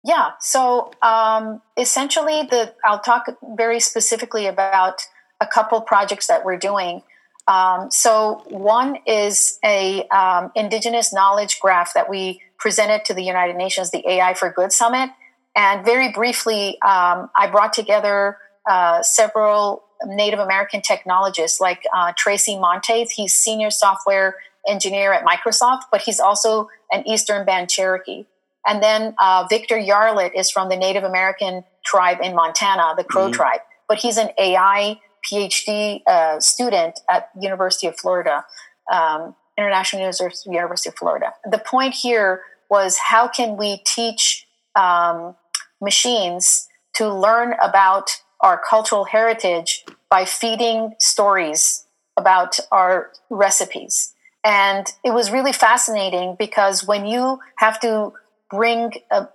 Yeah, 0.03 0.32
so 0.39 0.91
um, 1.01 1.62
essentially, 1.75 2.48
the 2.50 2.74
I'll 2.86 3.00
talk 3.00 3.25
very 3.58 3.79
specifically 3.79 4.46
about 4.46 5.01
a 5.39 5.48
couple 5.48 5.79
projects 5.82 6.27
that 6.27 6.46
we're 6.46 6.58
doing. 6.58 7.03
Um, 7.48 7.89
so 7.91 8.44
one 8.50 8.98
is 9.06 9.58
a 9.63 10.06
um, 10.08 10.51
indigenous 10.56 11.13
knowledge 11.13 11.60
graph 11.60 11.94
that 11.94 12.10
we 12.10 12.41
presented 12.58 13.06
to 13.06 13.13
the 13.13 13.24
United 13.24 13.56
Nations, 13.56 13.91
the 13.91 14.08
AI 14.10 14.34
for 14.34 14.51
Good 14.51 14.72
Summit, 14.72 15.12
and 15.58 15.84
very 15.84 16.12
briefly, 16.12 16.79
um, 16.84 17.32
I 17.36 17.48
brought 17.51 17.74
together 17.74 18.38
uh, 18.70 19.01
several 19.01 19.84
Native 20.06 20.39
American 20.39 20.82
technologists 20.82 21.60
like 21.60 21.84
uh, 21.91 22.13
Tracy 22.15 22.60
Monteith. 22.60 23.10
He's 23.12 23.34
senior 23.34 23.72
software 23.72 24.36
engineer 24.67 25.13
at 25.13 25.25
Microsoft, 25.25 25.84
but 25.91 26.01
he's 26.01 26.20
also 26.20 26.70
an 26.91 27.08
Eastern 27.08 27.44
Band 27.44 27.72
Cherokee. 27.72 28.27
And 28.67 28.84
then 28.84 29.15
uh, 29.17 29.48
Victor 29.50 29.77
Yarlott 29.77 30.32
is 30.36 30.51
from 30.51 30.70
the 30.70 30.75
Native 30.75 31.03
American 31.03 31.63
tribe 31.84 32.20
in 32.22 32.36
Montana, 32.36 32.94
the 32.96 33.03
Crow 33.03 33.24
mm-hmm. 33.24 33.32
tribe, 33.32 33.62
but 33.88 33.98
he's 33.98 34.17
an 34.17 34.29
AI 34.38 35.00
PhD 35.29 36.01
uh, 36.07 36.39
student 36.39 37.00
at 37.10 37.29
University 37.39 37.88
of 37.88 37.98
Florida, 37.98 38.46
um, 38.91 39.36
International 39.57 40.01
University, 40.01 40.89
of 40.89 40.96
Florida. 40.96 41.34
The 41.50 41.57
point 41.57 41.93
here 41.93 42.41
was 42.69 42.98
how 42.98 43.27
can 43.27 43.57
we 43.57 43.81
teach 43.86 44.46
um, 44.75 45.36
machines 45.81 46.67
to 46.96 47.13
learn 47.13 47.53
about 47.62 48.10
our 48.41 48.62
cultural 48.69 49.05
heritage 49.05 49.86
by 50.10 50.25
feeding 50.25 50.93
stories 51.00 51.86
about 52.17 52.60
our 52.72 53.12
recipes. 53.29 54.13
And 54.43 54.88
it 55.03 55.12
was 55.12 55.31
really 55.31 55.53
fascinating 55.53 56.36
because 56.38 56.86
when 56.86 57.05
you 57.05 57.39
have 57.57 57.79
to 57.81 58.13
bring 58.50 58.93
a 59.12 59.27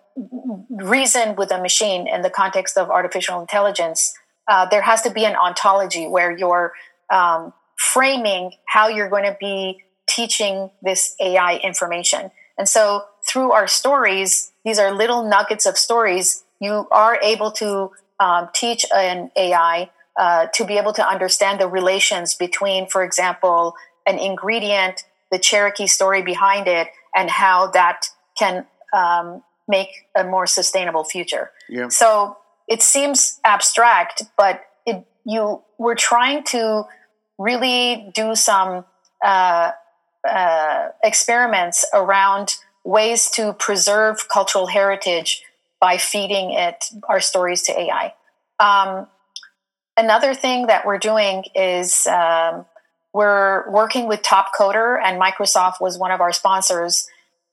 reason 0.71 1.37
with 1.37 1.51
a 1.51 1.61
machine 1.61 2.07
in 2.07 2.23
the 2.23 2.31
context 2.31 2.77
of 2.77 2.91
artificial 2.91 3.41
intelligence, 3.41 4.15
uh, 4.49 4.67
there 4.71 4.83
has 4.83 5.03
to 5.03 5.11
be 5.11 5.25
an 5.25 5.37
ontology 5.37 6.07
where 6.07 6.37
you're 6.37 6.73
um, 7.13 7.53
framing 7.77 8.53
how 8.67 8.89
you're 8.89 9.09
going 9.09 9.25
to 9.25 9.37
be 9.41 9.83
teaching 10.09 10.71
this 10.83 11.15
AI 11.21 11.57
information. 11.63 12.31
And 12.59 12.69
so 12.69 13.05
through 13.27 13.53
our 13.53 13.67
stories, 13.67 14.53
these 14.65 14.79
are 14.79 14.93
little 14.93 15.29
nuggets 15.29 15.67
of 15.67 15.79
stories, 15.79 16.45
you 16.61 16.87
are 16.91 17.19
able 17.23 17.51
to 17.53 17.91
um, 18.21 18.49
teach 18.55 18.87
an 18.95 19.31
AI 19.37 19.91
uh, 20.17 20.47
to 20.55 20.65
be 20.65 20.79
able 20.79 20.93
to 20.93 21.07
understand 21.07 21.61
the 21.61 21.67
relations 21.67 22.35
between, 22.35 22.87
for 22.87 23.03
example, 23.03 23.75
an 24.07 24.19
ingredient, 24.19 25.03
the 25.31 25.39
Cherokee 25.39 25.87
story 25.87 26.23
behind 26.23 26.69
it, 26.69 26.89
and 27.15 27.31
how 27.31 27.69
that 27.69 28.07
can 28.39 28.67
um, 28.95 29.43
make 29.67 29.89
a 30.17 30.25
more 30.25 30.47
sustainable 30.47 31.05
future. 31.05 31.51
Yeah. 31.69 31.89
So 31.89 32.37
it 32.69 32.83
seems 32.83 33.41
abstract, 33.45 34.23
but 34.37 34.65
it, 34.87 35.05
you 35.25 35.63
we're 35.79 35.95
trying 35.95 36.45
to 36.45 36.85
really 37.39 38.11
do 38.15 38.35
some 38.35 38.85
uh, 39.25 39.73
uh, 40.29 40.89
experiments 41.03 41.85
around 41.93 42.57
ways 42.85 43.31
to 43.31 43.53
preserve 43.55 44.29
cultural 44.29 44.67
heritage 44.67 45.43
by 45.81 45.97
feeding 45.97 46.53
it 46.53 46.85
our 47.09 47.21
stories 47.21 47.63
to 47.63 47.79
AI. 47.79 48.15
Um, 48.61 49.09
another 49.97 50.35
thing 50.35 50.69
that 50.69 50.87
we're 50.87 50.99
doing 50.99 51.45
is 51.55 52.07
um, 52.07 52.67
we're 53.13 53.69
working 53.71 54.07
with 54.07 54.23
Topcoder, 54.23 54.99
and 55.03 55.21
Microsoft 55.21 55.81
was 55.81 55.99
one 55.99 56.11
of 56.11 56.21
our 56.21 56.33
sponsors. 56.33 57.09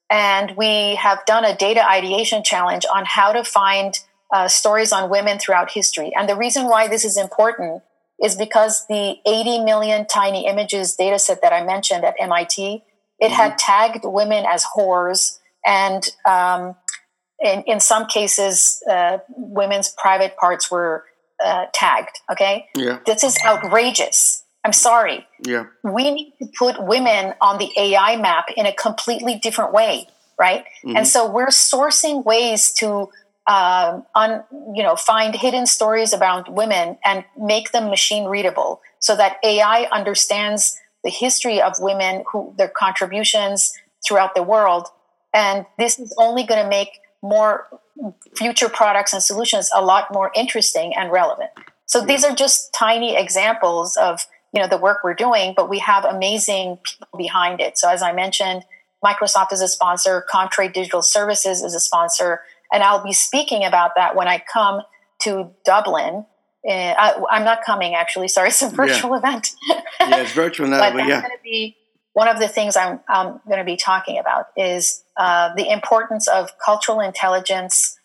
And 0.10 0.56
we 0.58 0.96
have 0.96 1.26
done 1.26 1.46
a 1.46 1.56
data 1.56 1.88
ideation 1.88 2.44
challenge 2.44 2.86
on 2.92 3.06
how 3.06 3.34
to 3.34 3.44
find 3.44 4.00
uh, 4.34 4.48
stories 4.48 4.92
on 4.92 5.10
women 5.10 5.40
throughout 5.40 5.72
history. 5.72 6.12
And 6.18 6.30
the 6.30 6.36
reason 6.36 6.68
why 6.68 6.88
this 6.88 7.04
is 7.04 7.18
important 7.18 7.84
is 8.22 8.36
because 8.36 8.86
the 8.88 9.16
80 9.26 9.64
million 9.64 10.06
tiny 10.06 10.46
images 10.48 10.96
data 10.96 11.18
set 11.20 11.42
that 11.42 11.54
I 11.54 11.64
mentioned 11.64 12.04
at 12.04 12.16
MIT, 12.20 12.84
it 13.20 13.26
mm-hmm. 13.26 13.34
had 13.34 13.58
tagged 13.58 14.02
women 14.04 14.46
as 14.48 14.66
whores 14.76 15.40
and 15.66 16.10
um, 16.26 16.76
in, 17.40 17.64
in 17.64 17.80
some 17.80 18.06
cases, 18.06 18.82
uh, 18.90 19.20
women's 19.30 19.90
private 19.98 20.36
parts 20.38 20.70
were 20.70 21.06
uh, 21.44 21.66
tagged. 21.74 22.20
Okay. 22.32 22.68
Yeah. 22.76 23.00
This 23.06 23.24
is 23.24 23.38
outrageous. 23.46 24.44
I'm 24.66 24.74
sorry. 24.74 25.26
Yeah. 25.46 25.66
We 25.84 26.12
need 26.12 26.34
to 26.40 26.50
put 26.58 26.84
women 26.84 27.34
on 27.40 27.58
the 27.60 27.70
AI 27.78 28.18
map 28.18 28.46
in 28.58 28.66
a 28.66 28.74
completely 28.74 29.36
different 29.36 29.72
way, 29.72 30.08
right? 30.38 30.66
Mm-hmm. 30.84 30.98
And 30.98 31.08
so 31.08 31.32
we're 31.32 31.48
sourcing 31.48 32.26
ways 32.26 32.74
to, 32.74 33.10
um, 33.50 34.06
un, 34.14 34.44
you 34.76 34.84
know, 34.84 34.96
find 34.96 35.34
hidden 35.34 35.66
stories 35.66 36.14
about 36.14 36.54
women 36.54 37.00
and 37.04 37.26
make 37.36 37.72
them 37.72 37.90
machine 37.90 38.26
readable, 38.26 38.82
so 39.00 39.16
that 39.16 39.38
AI 39.44 39.88
understands 39.92 40.78
the 41.04 41.10
history 41.10 41.60
of 41.60 41.74
women, 41.80 42.24
who 42.32 42.54
their 42.58 42.68
contributions 42.68 43.74
throughout 44.06 44.36
the 44.36 44.44
world, 44.44 44.88
and 45.34 45.66
this 45.80 45.98
is 45.98 46.14
only 46.20 46.44
going 46.44 46.64
to 46.64 46.70
make 46.70 47.00
more 47.24 47.68
future 48.38 48.70
products 48.70 49.14
and 49.14 49.24
solutions 49.24 49.70
a 49.74 49.84
lot 49.84 50.14
more 50.14 50.32
interesting 50.36 50.94
and 50.96 51.12
relevant. 51.12 51.50
So 51.88 52.06
these 52.06 52.24
are 52.24 52.36
just 52.36 52.72
tiny 52.72 53.18
examples 53.18 53.98
of 53.98 54.28
you 54.54 54.62
know 54.62 54.68
the 54.68 54.78
work 54.78 55.00
we're 55.04 55.16
doing, 55.16 55.56
but 55.56 55.70
we 55.70 55.80
have 55.80 56.06
amazing 56.06 56.78
people 56.84 57.18
behind 57.18 57.62
it. 57.62 57.80
So 57.80 57.90
as 57.90 58.04
I 58.04 58.14
mentioned, 58.14 58.64
Microsoft 59.04 59.54
is 59.54 59.62
a 59.62 59.68
sponsor, 59.68 60.24
Comtrade 60.32 60.74
Digital 60.74 61.02
Services 61.02 61.64
is 61.64 61.74
a 61.74 61.80
sponsor, 61.80 62.42
and 62.72 62.84
I'll 62.84 63.04
be 63.04 63.14
speaking 63.14 63.66
about 63.66 63.92
that 63.96 64.16
when 64.16 64.28
I 64.28 64.42
come 64.52 64.82
to 65.24 65.52
Dublin. 65.66 66.26
Uh, 66.68 66.72
I, 66.72 67.38
am 67.38 67.46
not 67.46 67.64
coming 67.66 67.96
actually. 67.96 68.28
Sorry, 68.28 68.50
it's 68.50 68.62
a 68.62 68.70
virtual 68.70 69.12
yeah. 69.12 69.18
event. 69.18 69.52
yeah, 69.70 70.18
it's 70.18 70.34
virtual 70.34 70.68
now, 70.68 70.80
but, 70.80 70.94
but 70.94 71.08
yeah. 71.08 71.24
be 71.44 71.78
one 72.14 72.28
of 72.28 72.40
the 72.40 72.48
things 72.48 72.76
I'm, 72.76 73.00
I'm 73.08 73.40
going 73.48 73.60
to 73.60 73.64
be 73.64 73.78
talking 73.78 74.18
about 74.20 74.48
is 74.58 75.04
uh, 75.16 75.54
the 75.56 75.72
importance 75.72 76.28
of 76.28 76.50
cultural 76.64 77.00
intelligence 77.00 77.98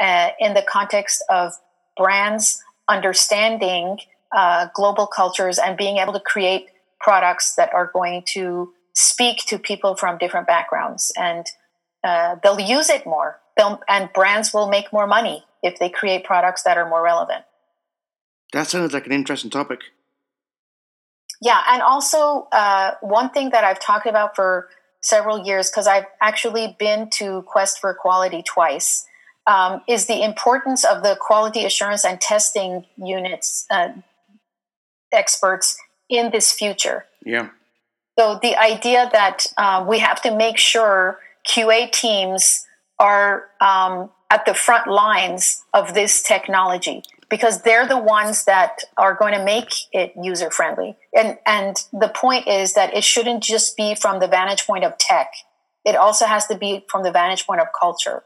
uh, 0.00 0.30
in 0.38 0.54
the 0.54 0.62
context 0.62 1.24
of 1.30 1.52
brands 1.96 2.60
understanding 2.88 3.98
uh, 4.34 4.68
global 4.74 5.06
cultures 5.06 5.58
and 5.58 5.76
being 5.76 5.98
able 5.98 6.12
to 6.12 6.20
create 6.20 6.66
products 7.00 7.54
that 7.54 7.72
are 7.72 7.90
going 7.92 8.22
to 8.26 8.72
speak 8.94 9.38
to 9.46 9.58
people 9.58 9.94
from 9.94 10.18
different 10.18 10.46
backgrounds 10.46 11.12
and 11.16 11.46
uh, 12.04 12.36
they'll 12.42 12.60
use 12.60 12.90
it 12.90 13.06
more 13.06 13.38
and 13.88 14.12
brands 14.12 14.52
will 14.52 14.68
make 14.68 14.92
more 14.92 15.06
money 15.06 15.44
if 15.62 15.78
they 15.78 15.88
create 15.88 16.24
products 16.24 16.62
that 16.62 16.76
are 16.76 16.88
more 16.88 17.02
relevant 17.02 17.44
that 18.52 18.66
sounds 18.68 18.92
like 18.92 19.06
an 19.06 19.12
interesting 19.12 19.50
topic 19.50 19.80
yeah, 21.42 21.60
and 21.70 21.82
also 21.82 22.46
uh, 22.52 22.92
one 23.00 23.30
thing 23.30 23.50
that 23.50 23.64
I've 23.64 23.80
talked 23.80 24.06
about 24.06 24.36
for 24.36 24.68
several 25.00 25.44
years, 25.44 25.68
because 25.68 25.88
I've 25.88 26.06
actually 26.20 26.76
been 26.78 27.10
to 27.14 27.42
Quest 27.48 27.80
for 27.80 27.92
Quality 27.94 28.44
twice, 28.46 29.04
um, 29.48 29.82
is 29.88 30.06
the 30.06 30.22
importance 30.22 30.84
of 30.84 31.02
the 31.02 31.16
quality 31.20 31.64
assurance 31.64 32.04
and 32.04 32.20
testing 32.20 32.86
units 32.96 33.66
uh, 33.72 33.88
experts 35.12 35.76
in 36.08 36.30
this 36.30 36.52
future. 36.52 37.06
Yeah. 37.24 37.48
So 38.16 38.38
the 38.40 38.56
idea 38.56 39.10
that 39.12 39.46
uh, 39.56 39.84
we 39.88 39.98
have 39.98 40.22
to 40.22 40.36
make 40.36 40.58
sure 40.58 41.18
QA 41.44 41.90
teams 41.90 42.64
are 42.98 43.48
um, 43.60 44.10
at 44.30 44.46
the 44.46 44.54
front 44.54 44.86
lines 44.88 45.62
of 45.74 45.94
this 45.94 46.22
technology 46.22 47.02
because 47.28 47.62
they're 47.62 47.88
the 47.88 47.98
ones 47.98 48.44
that 48.44 48.82
are 48.98 49.14
going 49.14 49.32
to 49.32 49.42
make 49.42 49.72
it 49.92 50.12
user 50.20 50.50
friendly. 50.50 50.96
And 51.16 51.38
and 51.46 51.76
the 51.92 52.08
point 52.08 52.46
is 52.46 52.74
that 52.74 52.94
it 52.94 53.04
shouldn't 53.04 53.42
just 53.42 53.76
be 53.76 53.94
from 53.94 54.20
the 54.20 54.28
vantage 54.28 54.66
point 54.66 54.84
of 54.84 54.98
tech. 54.98 55.28
It 55.84 55.96
also 55.96 56.26
has 56.26 56.46
to 56.48 56.56
be 56.56 56.84
from 56.90 57.02
the 57.02 57.10
vantage 57.10 57.46
point 57.46 57.60
of 57.60 57.68
culture, 57.78 58.22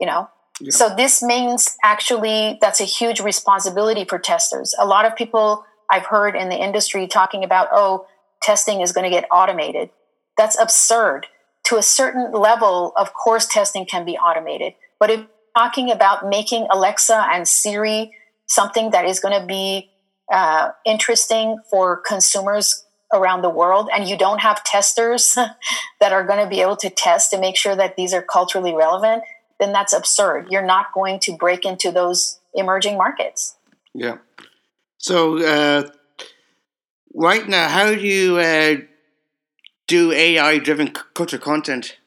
you 0.00 0.06
know? 0.06 0.28
Yeah. 0.60 0.70
So 0.70 0.94
this 0.94 1.22
means 1.22 1.76
actually 1.82 2.58
that's 2.60 2.80
a 2.80 2.84
huge 2.84 3.20
responsibility 3.20 4.04
for 4.04 4.18
testers. 4.18 4.74
A 4.78 4.86
lot 4.86 5.06
of 5.06 5.16
people 5.16 5.64
I've 5.90 6.06
heard 6.06 6.36
in 6.36 6.48
the 6.48 6.56
industry 6.56 7.06
talking 7.06 7.44
about, 7.44 7.68
oh, 7.72 8.06
testing 8.42 8.80
is 8.80 8.92
going 8.92 9.04
to 9.04 9.10
get 9.10 9.26
automated. 9.30 9.90
That's 10.36 10.58
absurd. 10.58 11.26
To 11.72 11.78
a 11.78 11.82
certain 11.82 12.32
level, 12.32 12.92
of 12.98 13.14
course, 13.14 13.46
testing 13.46 13.86
can 13.86 14.04
be 14.04 14.18
automated. 14.18 14.74
But 15.00 15.08
if 15.08 15.24
talking 15.56 15.90
about 15.90 16.28
making 16.28 16.66
Alexa 16.70 17.28
and 17.32 17.48
Siri 17.48 18.12
something 18.46 18.90
that 18.90 19.06
is 19.06 19.20
going 19.20 19.40
to 19.40 19.46
be 19.46 19.90
uh, 20.30 20.72
interesting 20.84 21.56
for 21.70 21.96
consumers 21.96 22.84
around 23.14 23.40
the 23.40 23.48
world, 23.48 23.88
and 23.90 24.06
you 24.06 24.18
don't 24.18 24.42
have 24.42 24.62
testers 24.64 25.34
that 26.00 26.12
are 26.12 26.26
going 26.26 26.44
to 26.44 26.46
be 26.46 26.60
able 26.60 26.76
to 26.76 26.90
test 26.90 27.30
to 27.30 27.40
make 27.40 27.56
sure 27.56 27.74
that 27.74 27.96
these 27.96 28.12
are 28.12 28.20
culturally 28.20 28.74
relevant, 28.74 29.22
then 29.58 29.72
that's 29.72 29.94
absurd. 29.94 30.48
You're 30.50 30.66
not 30.66 30.92
going 30.92 31.20
to 31.20 31.32
break 31.38 31.64
into 31.64 31.90
those 31.90 32.38
emerging 32.52 32.98
markets. 32.98 33.56
Yeah. 33.94 34.18
So, 34.98 35.42
uh, 35.42 35.90
right 37.14 37.48
now, 37.48 37.70
how 37.70 37.86
do 37.86 37.98
you 37.98 38.36
uh, 38.36 38.74
do 39.92 40.10
AI 40.10 40.56
driven 40.56 40.88
culture 41.12 41.36
content? 41.36 41.98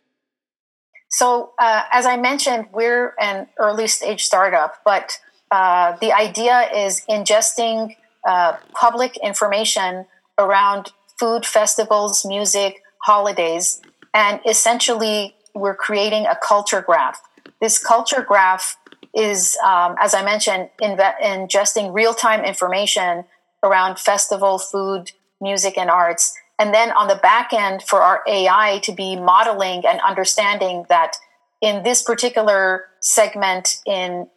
So, 1.07 1.51
uh, 1.59 1.83
as 1.91 2.07
I 2.07 2.17
mentioned, 2.17 2.65
we're 2.73 3.13
an 3.19 3.47
early 3.59 3.87
stage 3.87 4.23
startup, 4.23 4.77
but 4.83 5.19
uh, 5.51 5.95
the 6.01 6.11
idea 6.11 6.67
is 6.73 7.03
ingesting 7.07 7.95
uh, 8.27 8.57
public 8.73 9.17
information 9.17 10.07
around 10.39 10.93
food 11.19 11.45
festivals, 11.45 12.25
music, 12.25 12.81
holidays, 13.03 13.81
and 14.15 14.41
essentially 14.49 15.35
we're 15.53 15.75
creating 15.75 16.25
a 16.25 16.35
culture 16.35 16.81
graph. 16.81 17.21
This 17.61 17.77
culture 17.77 18.23
graph 18.27 18.77
is, 19.13 19.55
um, 19.63 19.95
as 20.01 20.15
I 20.15 20.25
mentioned, 20.25 20.69
inve- 20.81 21.21
ingesting 21.21 21.93
real 21.93 22.15
time 22.15 22.43
information 22.43 23.25
around 23.61 23.99
festival, 23.99 24.57
food, 24.57 25.11
music, 25.39 25.77
and 25.77 25.91
arts. 25.91 26.33
And 26.57 26.74
then 26.74 26.91
on 26.91 27.07
the 27.07 27.15
back 27.15 27.51
end, 27.51 27.83
for 27.83 28.01
our 28.01 28.24
AI 28.27 28.79
to 28.83 28.93
be 28.93 29.15
modeling 29.15 29.83
and 29.85 30.00
understanding 30.01 30.85
that 30.89 31.17
in 31.62 31.83
this 31.83 32.01
particular 32.01 32.85
segment 33.01 33.79
in 33.85 34.27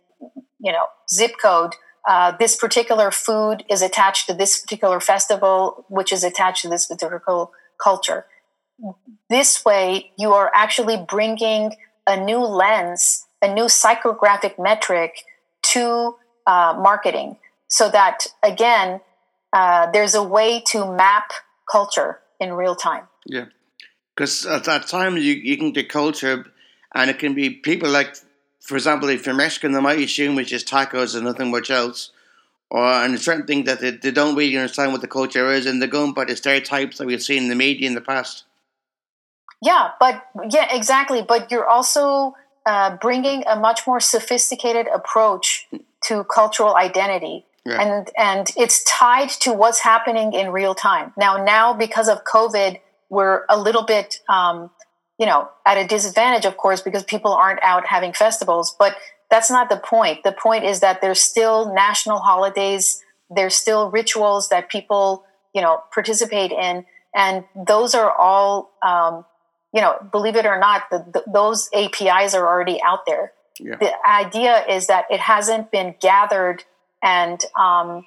you 0.60 0.72
know 0.72 0.86
zip 1.10 1.32
code, 1.40 1.74
uh, 2.08 2.32
this 2.38 2.56
particular 2.56 3.10
food 3.10 3.64
is 3.70 3.82
attached 3.82 4.26
to 4.26 4.34
this 4.34 4.58
particular 4.60 4.98
festival, 4.98 5.84
which 5.88 6.12
is 6.12 6.24
attached 6.24 6.62
to 6.62 6.68
this 6.68 6.86
particular 6.86 7.22
culture. 7.82 8.26
This 9.30 9.64
way, 9.64 10.12
you 10.18 10.32
are 10.32 10.50
actually 10.54 10.96
bringing 10.96 11.76
a 12.06 12.18
new 12.18 12.38
lens, 12.38 13.26
a 13.42 13.52
new 13.52 13.64
psychographic 13.64 14.58
metric 14.58 15.24
to 15.62 16.16
uh, 16.46 16.78
marketing, 16.80 17.36
so 17.68 17.90
that 17.90 18.26
again, 18.42 19.00
uh, 19.52 19.90
there's 19.92 20.14
a 20.14 20.22
way 20.22 20.62
to 20.68 20.90
map 20.92 21.30
culture 21.70 22.20
in 22.40 22.52
real 22.52 22.74
time. 22.74 23.04
Yeah, 23.26 23.46
because 24.14 24.46
at 24.46 24.64
that 24.64 24.86
time 24.86 25.16
you, 25.16 25.34
you 25.34 25.56
can 25.56 25.72
get 25.72 25.88
culture, 25.88 26.46
and 26.94 27.10
it 27.10 27.18
can 27.18 27.34
be 27.34 27.50
people 27.50 27.90
like, 27.90 28.16
for 28.60 28.76
example, 28.76 29.08
if 29.08 29.26
you're 29.26 29.34
Mexican, 29.34 29.72
they 29.72 29.80
might 29.80 30.00
assume 30.00 30.38
it's 30.38 30.50
just 30.50 30.68
tacos 30.68 31.14
and 31.14 31.24
nothing 31.24 31.50
much 31.50 31.70
else. 31.70 32.10
Or 32.70 32.84
and 32.84 33.18
certain 33.18 33.46
things 33.46 33.64
that 33.64 33.80
they, 33.80 33.92
they 33.92 34.10
don't 34.10 34.36
really 34.36 34.54
understand 34.54 34.92
what 34.92 35.00
the 35.00 35.08
culture 35.08 35.50
is, 35.50 35.64
and 35.64 35.80
they're 35.80 35.88
going 35.88 36.12
by 36.12 36.26
the 36.26 36.36
stereotypes 36.36 36.98
that 36.98 37.06
we've 37.06 37.22
seen 37.22 37.44
in 37.44 37.48
the 37.48 37.54
media 37.54 37.88
in 37.88 37.94
the 37.94 38.02
past. 38.02 38.44
Yeah, 39.62 39.92
but 39.98 40.26
yeah, 40.50 40.66
exactly. 40.70 41.22
But 41.22 41.50
you're 41.50 41.66
also 41.66 42.36
uh, 42.66 42.96
bringing 42.98 43.42
a 43.46 43.56
much 43.56 43.86
more 43.86 44.00
sophisticated 44.00 44.86
approach 44.94 45.66
to 46.04 46.24
cultural 46.24 46.76
identity 46.76 47.46
yeah. 47.64 47.80
And 47.80 48.10
and 48.16 48.46
it's 48.56 48.82
tied 48.84 49.30
to 49.40 49.52
what's 49.52 49.80
happening 49.80 50.32
in 50.32 50.50
real 50.50 50.74
time. 50.74 51.12
Now 51.16 51.42
now 51.42 51.74
because 51.74 52.08
of 52.08 52.24
COVID, 52.24 52.80
we're 53.08 53.44
a 53.48 53.58
little 53.58 53.84
bit 53.84 54.20
um, 54.28 54.70
you 55.18 55.26
know 55.26 55.48
at 55.66 55.76
a 55.76 55.86
disadvantage, 55.86 56.44
of 56.44 56.56
course, 56.56 56.80
because 56.80 57.04
people 57.04 57.32
aren't 57.32 57.62
out 57.62 57.86
having 57.86 58.12
festivals. 58.12 58.74
But 58.78 58.96
that's 59.30 59.50
not 59.50 59.68
the 59.68 59.76
point. 59.76 60.24
The 60.24 60.32
point 60.32 60.64
is 60.64 60.80
that 60.80 61.00
there's 61.00 61.20
still 61.20 61.74
national 61.74 62.20
holidays. 62.20 63.02
There's 63.30 63.54
still 63.54 63.90
rituals 63.90 64.48
that 64.48 64.70
people 64.70 65.24
you 65.54 65.60
know 65.60 65.82
participate 65.92 66.52
in, 66.52 66.86
and 67.14 67.44
those 67.54 67.94
are 67.94 68.10
all 68.10 68.70
um, 68.82 69.24
you 69.74 69.80
know 69.80 69.96
believe 70.10 70.36
it 70.36 70.46
or 70.46 70.58
not, 70.58 70.84
the, 70.90 71.04
the, 71.12 71.24
those 71.30 71.68
APIs 71.74 72.34
are 72.34 72.46
already 72.46 72.80
out 72.82 73.00
there. 73.06 73.32
Yeah. 73.60 73.76
The 73.76 73.92
idea 74.06 74.64
is 74.68 74.86
that 74.86 75.06
it 75.10 75.20
hasn't 75.20 75.70
been 75.70 75.96
gathered 76.00 76.64
and 77.02 77.40
um, 77.58 78.04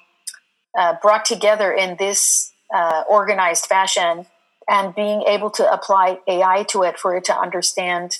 uh, 0.78 0.94
brought 1.02 1.24
together 1.24 1.72
in 1.72 1.96
this 1.98 2.52
uh, 2.74 3.02
organized 3.08 3.66
fashion 3.66 4.26
and 4.68 4.94
being 4.94 5.22
able 5.22 5.50
to 5.50 5.70
apply 5.70 6.18
AI 6.26 6.64
to 6.64 6.82
it 6.82 6.98
for 6.98 7.16
it 7.16 7.24
to 7.24 7.36
understand 7.36 8.18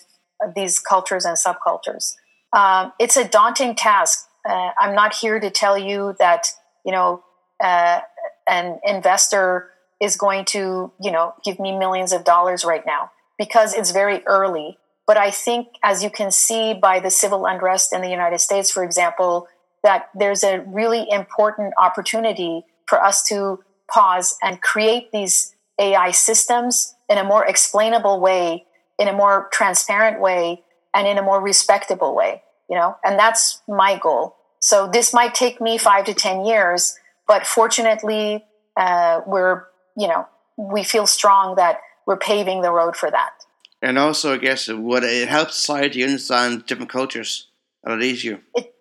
these 0.54 0.78
cultures 0.78 1.24
and 1.24 1.36
subcultures. 1.36 2.14
Um, 2.52 2.92
it's 2.98 3.16
a 3.16 3.26
daunting 3.26 3.74
task. 3.74 4.26
Uh, 4.48 4.70
I'm 4.78 4.94
not 4.94 5.14
here 5.14 5.38
to 5.38 5.50
tell 5.50 5.78
you 5.78 6.14
that, 6.18 6.48
you 6.84 6.92
know, 6.92 7.22
uh, 7.62 8.00
an 8.48 8.80
investor 8.84 9.70
is 10.00 10.16
going 10.16 10.44
to, 10.46 10.92
you 11.00 11.10
know, 11.12 11.34
give 11.44 11.60
me 11.60 11.76
millions 11.76 12.12
of 12.12 12.24
dollars 12.24 12.64
right 12.64 12.84
now 12.84 13.12
because 13.38 13.72
it's 13.72 13.92
very 13.92 14.22
early. 14.26 14.78
But 15.06 15.16
I 15.16 15.30
think, 15.30 15.68
as 15.82 16.02
you 16.02 16.10
can 16.10 16.30
see 16.30 16.74
by 16.74 17.00
the 17.00 17.10
civil 17.10 17.46
unrest 17.46 17.92
in 17.92 18.02
the 18.02 18.10
United 18.10 18.40
States, 18.40 18.70
for 18.70 18.84
example, 18.84 19.46
that 19.82 20.08
there's 20.14 20.44
a 20.44 20.60
really 20.60 21.06
important 21.10 21.74
opportunity 21.78 22.64
for 22.86 23.02
us 23.02 23.22
to 23.24 23.62
pause 23.92 24.36
and 24.42 24.60
create 24.60 25.12
these 25.12 25.54
AI 25.78 26.10
systems 26.10 26.94
in 27.08 27.18
a 27.18 27.24
more 27.24 27.44
explainable 27.44 28.20
way, 28.20 28.64
in 28.98 29.08
a 29.08 29.12
more 29.12 29.48
transparent 29.52 30.20
way, 30.20 30.62
and 30.94 31.06
in 31.06 31.18
a 31.18 31.22
more 31.22 31.40
respectable 31.40 32.14
way, 32.14 32.42
you 32.68 32.76
know, 32.76 32.96
and 33.04 33.18
that's 33.18 33.62
my 33.68 33.98
goal. 33.98 34.36
So 34.60 34.88
this 34.92 35.12
might 35.12 35.34
take 35.34 35.60
me 35.60 35.78
five 35.78 36.04
to 36.04 36.14
10 36.14 36.44
years, 36.44 36.96
but 37.26 37.46
fortunately, 37.46 38.44
uh, 38.76 39.22
we're, 39.26 39.64
you 39.96 40.06
know, 40.06 40.26
we 40.56 40.84
feel 40.84 41.06
strong 41.06 41.56
that 41.56 41.80
we're 42.06 42.18
paving 42.18 42.62
the 42.62 42.70
road 42.70 42.96
for 42.96 43.10
that. 43.10 43.32
And 43.80 43.98
also, 43.98 44.34
I 44.34 44.36
guess, 44.36 44.68
what 44.68 45.02
it 45.02 45.28
helps 45.28 45.56
society 45.56 46.04
understand 46.04 46.66
different 46.66 46.90
cultures 46.90 47.48
a 47.84 47.90
lot 47.90 48.02
easier. 48.02 48.40
It, 48.54 48.71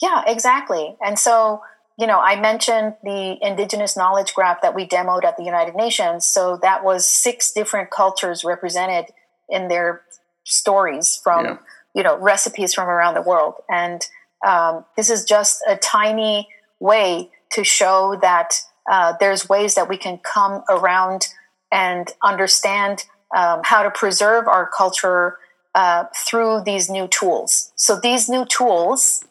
yeah, 0.00 0.22
exactly. 0.26 0.96
And 1.04 1.18
so, 1.18 1.62
you 1.98 2.06
know, 2.06 2.20
I 2.20 2.40
mentioned 2.40 2.94
the 3.02 3.36
indigenous 3.42 3.96
knowledge 3.96 4.34
graph 4.34 4.62
that 4.62 4.74
we 4.74 4.86
demoed 4.86 5.24
at 5.24 5.36
the 5.36 5.44
United 5.44 5.74
Nations. 5.74 6.26
So 6.26 6.58
that 6.62 6.84
was 6.84 7.06
six 7.06 7.52
different 7.52 7.90
cultures 7.90 8.44
represented 8.44 9.06
in 9.48 9.68
their 9.68 10.02
stories 10.44 11.18
from, 11.22 11.44
yeah. 11.44 11.56
you 11.94 12.02
know, 12.02 12.16
recipes 12.18 12.72
from 12.74 12.88
around 12.88 13.14
the 13.14 13.22
world. 13.22 13.54
And 13.68 14.06
um, 14.46 14.84
this 14.96 15.10
is 15.10 15.24
just 15.24 15.62
a 15.68 15.76
tiny 15.76 16.48
way 16.80 17.30
to 17.52 17.64
show 17.64 18.16
that 18.22 18.54
uh, 18.90 19.14
there's 19.18 19.48
ways 19.48 19.74
that 19.74 19.88
we 19.88 19.96
can 19.96 20.18
come 20.18 20.62
around 20.68 21.26
and 21.72 22.12
understand 22.22 23.04
um, 23.36 23.60
how 23.64 23.82
to 23.82 23.90
preserve 23.90 24.46
our 24.46 24.70
culture 24.74 25.38
uh, 25.74 26.04
through 26.26 26.62
these 26.64 26.88
new 26.88 27.06
tools. 27.08 27.72
So 27.76 27.98
these 28.00 28.28
new 28.28 28.46
tools 28.46 29.24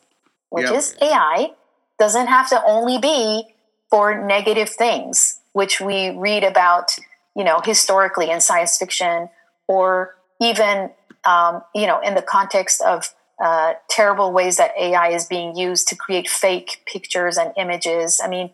which 0.50 0.70
is 0.70 0.96
AI, 1.02 1.52
doesn't 2.00 2.28
have 2.28 2.50
to 2.50 2.62
only 2.66 2.98
be 2.98 3.44
for 3.90 4.26
negative 4.26 4.70
things, 4.70 5.40
which 5.54 5.80
we 5.80 6.10
read 6.12 6.44
about, 6.44 6.92
you 7.36 7.44
know, 7.44 7.60
historically 7.64 8.30
in 8.30 8.42
science 8.42 8.78
fiction, 8.78 9.30
or 9.68 10.16
even, 10.42 10.90
um, 11.26 11.62
you 11.74 11.88
know, 11.88 12.00
in 12.00 12.16
the 12.16 12.22
context 12.22 12.82
of 12.82 13.14
uh, 13.44 13.74
terrible 13.90 14.32
ways 14.32 14.58
that 14.58 14.72
AI 14.80 15.10
is 15.10 15.26
being 15.26 15.56
used 15.56 15.88
to 15.90 15.96
create 15.96 16.28
fake 16.28 16.82
pictures 16.92 17.38
and 17.38 17.54
images. 17.58 18.20
I 18.24 18.28
mean, 18.28 18.52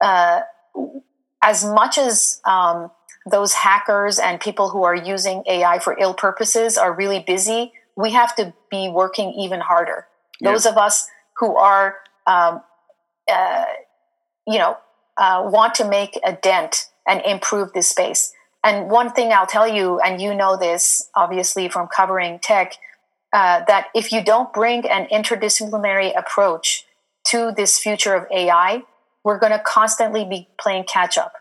uh, 0.00 0.42
as 1.42 1.64
much 1.64 1.98
as 1.98 2.40
um, 2.44 2.90
those 3.28 3.52
hackers 3.52 4.18
and 4.18 4.40
people 4.40 4.70
who 4.70 4.84
are 4.84 4.94
using 4.94 5.42
AI 5.46 5.78
for 5.78 5.96
ill 5.98 6.14
purposes 6.14 6.78
are 6.78 6.92
really 6.92 7.20
busy, 7.20 7.72
we 7.96 8.12
have 8.12 8.34
to 8.36 8.52
be 8.70 8.88
working 8.88 9.32
even 9.32 9.60
harder. 9.60 10.06
Yeah. 10.40 10.52
Those 10.52 10.66
of 10.66 10.76
us 10.76 11.06
who 11.38 11.56
are, 11.56 11.96
um, 12.26 12.62
uh, 13.30 13.64
you 14.46 14.58
know, 14.58 14.76
uh, 15.16 15.42
want 15.46 15.74
to 15.76 15.88
make 15.88 16.18
a 16.24 16.32
dent 16.32 16.88
and 17.06 17.20
improve 17.24 17.72
this 17.72 17.88
space. 17.88 18.32
And 18.64 18.88
one 18.90 19.10
thing 19.12 19.32
I'll 19.32 19.46
tell 19.46 19.66
you, 19.66 19.98
and 20.00 20.20
you 20.20 20.34
know 20.34 20.56
this 20.56 21.08
obviously 21.14 21.68
from 21.68 21.88
covering 21.88 22.38
tech, 22.40 22.74
uh, 23.32 23.62
that 23.66 23.88
if 23.94 24.12
you 24.12 24.22
don't 24.22 24.52
bring 24.52 24.88
an 24.88 25.06
interdisciplinary 25.06 26.16
approach 26.16 26.84
to 27.28 27.52
this 27.56 27.78
future 27.78 28.14
of 28.14 28.26
AI, 28.30 28.82
we're 29.24 29.38
going 29.38 29.52
to 29.52 29.58
constantly 29.58 30.24
be 30.24 30.48
playing 30.60 30.84
catch 30.84 31.16
up. 31.16 31.32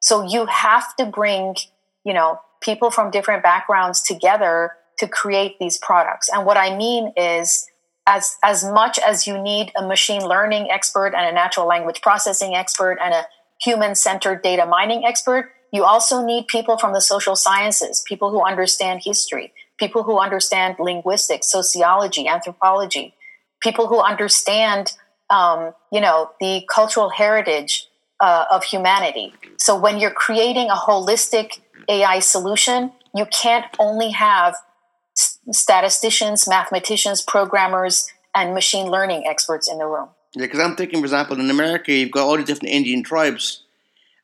So 0.00 0.26
you 0.26 0.46
have 0.46 0.96
to 0.96 1.06
bring, 1.06 1.56
you 2.04 2.14
know, 2.14 2.40
people 2.62 2.90
from 2.90 3.10
different 3.10 3.42
backgrounds 3.42 4.02
together 4.02 4.72
to 4.98 5.08
create 5.08 5.58
these 5.58 5.78
products. 5.78 6.28
And 6.32 6.46
what 6.46 6.56
I 6.56 6.76
mean 6.76 7.12
is 7.16 7.66
as 8.10 8.36
as 8.42 8.64
much 8.64 8.98
as 8.98 9.26
you 9.26 9.40
need 9.40 9.70
a 9.76 9.86
machine 9.86 10.22
learning 10.22 10.68
expert 10.70 11.14
and 11.16 11.24
a 11.26 11.32
natural 11.32 11.66
language 11.66 12.02
processing 12.02 12.56
expert 12.56 12.98
and 13.00 13.14
a 13.14 13.24
human 13.64 13.94
centered 13.94 14.42
data 14.42 14.66
mining 14.66 15.04
expert, 15.06 15.52
you 15.72 15.84
also 15.84 16.24
need 16.24 16.48
people 16.48 16.76
from 16.76 16.92
the 16.92 17.00
social 17.00 17.36
sciences, 17.36 18.02
people 18.08 18.30
who 18.30 18.44
understand 18.44 19.02
history, 19.04 19.52
people 19.78 20.02
who 20.02 20.18
understand 20.18 20.74
linguistics, 20.80 21.50
sociology, 21.50 22.26
anthropology, 22.26 23.14
people 23.60 23.86
who 23.86 24.00
understand, 24.00 24.92
um, 25.30 25.72
you 25.92 26.00
know, 26.00 26.30
the 26.40 26.66
cultural 26.68 27.10
heritage 27.10 27.86
uh, 28.18 28.46
of 28.50 28.64
humanity. 28.64 29.32
So 29.58 29.78
when 29.78 29.98
you're 30.00 30.10
creating 30.26 30.68
a 30.68 30.74
holistic 30.74 31.60
AI 31.88 32.18
solution, 32.18 32.92
you 33.14 33.26
can't 33.26 33.66
only 33.78 34.10
have 34.10 34.56
statisticians, 35.52 36.48
mathematicians, 36.48 37.22
programmers, 37.22 38.10
and 38.34 38.54
machine 38.54 38.86
learning 38.86 39.24
experts 39.26 39.70
in 39.70 39.78
the 39.78 39.86
room. 39.86 40.08
Yeah, 40.34 40.46
because 40.46 40.60
I'm 40.60 40.76
thinking, 40.76 41.00
for 41.00 41.06
example, 41.06 41.40
in 41.40 41.50
America, 41.50 41.92
you've 41.92 42.12
got 42.12 42.26
all 42.26 42.36
the 42.36 42.44
different 42.44 42.72
Indian 42.72 43.02
tribes. 43.02 43.62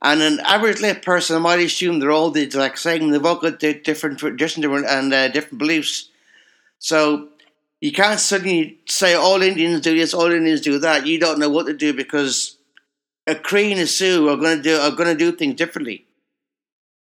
And 0.02 0.20
an 0.22 0.40
average 0.40 0.80
lay 0.80 0.94
person 0.94 1.42
might 1.42 1.58
assume 1.58 1.98
they're 1.98 2.12
all 2.12 2.30
the 2.30 2.42
exact 2.42 2.78
same. 2.78 3.10
They've 3.10 3.24
all 3.24 3.36
got 3.36 3.58
different 3.58 4.18
traditions 4.18 4.64
and 4.64 5.12
uh, 5.12 5.28
different 5.28 5.58
beliefs. 5.58 6.10
So 6.78 7.28
you 7.80 7.92
can't 7.92 8.20
suddenly 8.20 8.78
say 8.86 9.14
all 9.14 9.42
Indians 9.42 9.80
do 9.80 9.96
this, 9.96 10.14
all 10.14 10.30
Indians 10.30 10.60
do 10.60 10.78
that. 10.78 11.06
You 11.06 11.18
don't 11.18 11.38
know 11.38 11.48
what 11.48 11.66
to 11.66 11.72
do 11.72 11.92
because 11.92 12.56
a 13.26 13.34
Cree 13.34 13.72
and 13.72 13.80
a 13.80 13.86
Sioux 13.86 14.28
are 14.28 14.36
going 14.36 14.58
to 14.58 14.62
do 14.62 14.76
are 14.76 14.92
going 14.92 15.08
to 15.08 15.16
do 15.16 15.32
things 15.32 15.56
differently. 15.56 16.06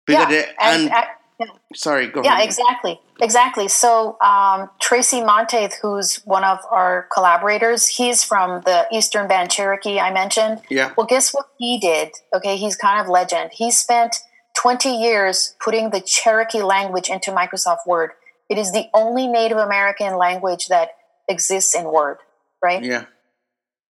Because 0.05 0.31
yeah, 0.31 0.43
and, 0.59 0.91
and 0.91 1.05
yeah. 1.39 1.47
Sorry, 1.73 2.07
go 2.07 2.21
yeah, 2.23 2.33
ahead. 2.33 2.39
Yeah, 2.39 2.45
exactly. 2.45 2.99
Exactly. 3.21 3.67
So, 3.67 4.17
um, 4.21 4.69
Tracy 4.81 5.23
Monteith, 5.23 5.77
who's 5.81 6.17
one 6.25 6.43
of 6.43 6.59
our 6.71 7.07
collaborators, 7.13 7.87
he's 7.87 8.23
from 8.23 8.61
the 8.61 8.87
Eastern 8.91 9.27
Band 9.27 9.51
Cherokee 9.51 9.99
I 9.99 10.11
mentioned. 10.13 10.61
Yeah. 10.69 10.93
Well, 10.97 11.07
guess 11.07 11.33
what 11.33 11.47
he 11.57 11.77
did? 11.77 12.09
Okay, 12.33 12.57
he's 12.57 12.75
kind 12.75 12.99
of 12.99 13.07
legend. 13.07 13.51
He 13.53 13.71
spent 13.71 14.15
20 14.57 14.89
years 14.89 15.55
putting 15.63 15.89
the 15.89 16.01
Cherokee 16.01 16.61
language 16.61 17.09
into 17.09 17.31
Microsoft 17.31 17.85
Word. 17.85 18.11
It 18.49 18.57
is 18.57 18.71
the 18.71 18.85
only 18.93 19.27
Native 19.27 19.57
American 19.57 20.17
language 20.17 20.67
that 20.67 20.91
exists 21.27 21.75
in 21.75 21.85
Word, 21.85 22.17
right? 22.63 22.83
Yeah. 22.83 23.05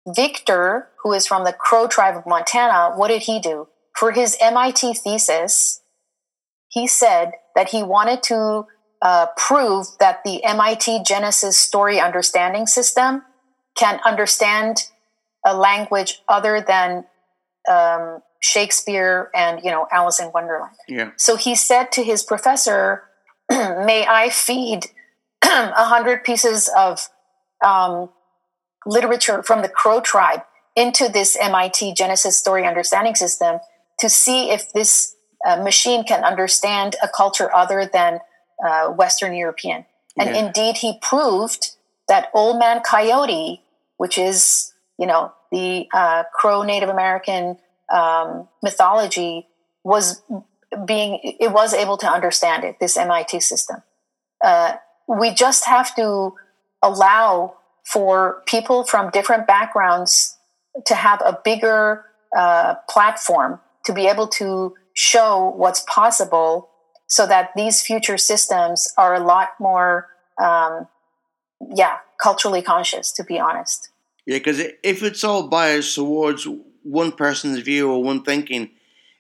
Victor, 0.08 0.90
who 1.04 1.14
is 1.14 1.26
from 1.26 1.44
the 1.44 1.54
Crow 1.54 1.88
tribe 1.88 2.16
of 2.16 2.26
Montana, 2.26 2.96
what 2.96 3.08
did 3.08 3.24
he 3.24 3.40
do? 3.40 3.68
For 3.98 4.12
his 4.12 4.38
MIT 4.42 4.96
thesis, 4.96 5.82
he 6.76 6.86
said 6.86 7.32
that 7.56 7.70
he 7.70 7.82
wanted 7.82 8.22
to 8.22 8.68
uh, 9.02 9.28
prove 9.38 9.88
that 10.00 10.24
the 10.26 10.44
MIT 10.44 11.04
Genesis 11.06 11.58
story 11.58 12.00
understanding 12.00 12.68
system 12.68 13.24
can 13.78 14.00
understand 14.06 14.84
a 15.46 15.56
language 15.56 16.22
other 16.28 16.60
than 16.60 17.06
um, 17.72 18.20
Shakespeare 18.42 19.32
and 19.34 19.64
you 19.64 19.72
know 19.72 19.88
Alice 19.92 20.20
in 20.20 20.32
Wonderland. 20.34 20.76
Yeah. 20.88 21.12
So 21.18 21.38
he 21.38 21.56
said 21.56 21.92
to 21.94 22.04
his 22.04 22.24
professor, 22.24 23.04
"May 23.50 24.06
I 24.08 24.30
feed 24.30 24.88
a 25.44 25.86
hundred 25.86 26.26
pieces 26.26 26.70
of 26.78 27.08
um, 27.66 28.10
literature 28.86 29.42
from 29.44 29.62
the 29.62 29.70
Crow 29.70 30.02
tribe 30.02 30.42
into 30.76 31.08
this 31.08 31.38
MIT 31.40 31.94
Genesis 31.94 32.36
story 32.36 32.68
understanding 32.68 33.16
system 33.16 33.60
to 34.00 34.10
see 34.10 34.52
if 34.52 34.74
this 34.74 35.15
a 35.46 35.62
machine 35.62 36.04
can 36.04 36.24
understand 36.24 36.96
a 37.02 37.08
culture 37.08 37.54
other 37.54 37.90
than 37.92 38.20
uh, 38.66 38.88
Western 38.88 39.36
European. 39.36 39.86
And 40.18 40.30
yeah. 40.30 40.46
indeed, 40.46 40.78
he 40.78 40.98
proved 41.02 41.72
that 42.08 42.30
Old 42.34 42.58
Man 42.60 42.82
Coyote, 42.82 43.62
which 43.98 44.18
is, 44.18 44.74
you 44.98 45.08
know, 45.08 45.34
the 45.52 45.88
uh, 45.94 46.24
Crow 46.34 46.64
Native 46.64 46.90
American 46.90 47.58
um, 47.94 48.48
mythology, 48.64 49.48
was 49.84 50.24
being, 50.86 51.20
it 51.22 51.52
was 51.52 51.74
able 51.74 51.98
to 51.98 52.08
understand 52.08 52.64
it, 52.64 52.80
this 52.80 52.98
MIT 52.98 53.40
system. 53.42 53.84
Uh, 54.44 54.74
we 55.08 55.34
just 55.34 55.66
have 55.66 55.96
to 55.96 56.34
allow 56.82 57.56
for 57.86 58.42
people 58.48 58.84
from 58.84 59.12
different 59.12 59.46
backgrounds 59.46 60.38
to 60.86 60.96
have 60.96 61.22
a 61.22 61.40
bigger 61.44 62.06
uh, 62.36 62.76
platform 62.90 63.60
to 63.86 63.94
be 63.94 64.08
able 64.08 64.28
to 64.28 64.74
show 64.96 65.54
what's 65.56 65.82
possible 65.82 66.70
so 67.08 67.28
that 67.28 67.52
these 67.56 67.82
future 67.82 68.18
systems 68.18 68.92
are 68.98 69.14
a 69.14 69.20
lot 69.20 69.50
more 69.60 70.08
um, 70.42 70.88
yeah 71.76 71.98
culturally 72.22 72.64
conscious 72.64 73.12
to 73.12 73.24
be 73.24 73.40
honest. 73.40 73.90
Yeah 74.26 74.40
because 74.40 74.60
if 74.60 75.04
it's 75.04 75.24
all 75.24 75.48
biased 75.48 75.94
towards 75.94 76.48
one 76.82 77.12
person's 77.12 77.60
view 77.60 77.92
or 77.92 78.04
one 78.04 78.24
thinking 78.24 78.72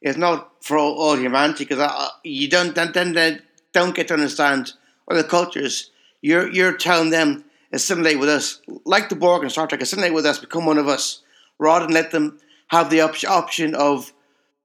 it's 0.01 0.17
not 0.17 0.51
for 0.63 0.77
all, 0.77 0.93
all 0.93 1.17
humanity 1.17 1.65
because 1.65 2.11
you 2.23 2.47
don't 2.47 2.75
then, 2.75 3.13
then 3.13 3.41
don't 3.73 3.95
get 3.95 4.07
to 4.07 4.13
understand 4.13 4.73
other 5.09 5.23
cultures. 5.23 5.91
You're 6.21 6.49
you're 6.51 6.77
telling 6.77 7.09
them 7.09 7.43
assimilate 7.73 8.19
with 8.19 8.29
us. 8.29 8.61
Like 8.85 9.09
the 9.09 9.15
Borg 9.15 9.43
and 9.43 9.51
Star 9.51 9.67
Trek 9.67 9.81
assimilate 9.81 10.13
with 10.13 10.25
us 10.25 10.39
become 10.39 10.65
one 10.65 10.77
of 10.77 10.87
us 10.87 11.21
rather 11.59 11.85
than 11.85 11.93
let 11.93 12.11
them 12.11 12.39
have 12.67 12.89
the 12.89 13.01
op- 13.01 13.23
option 13.27 13.75
of 13.75 14.13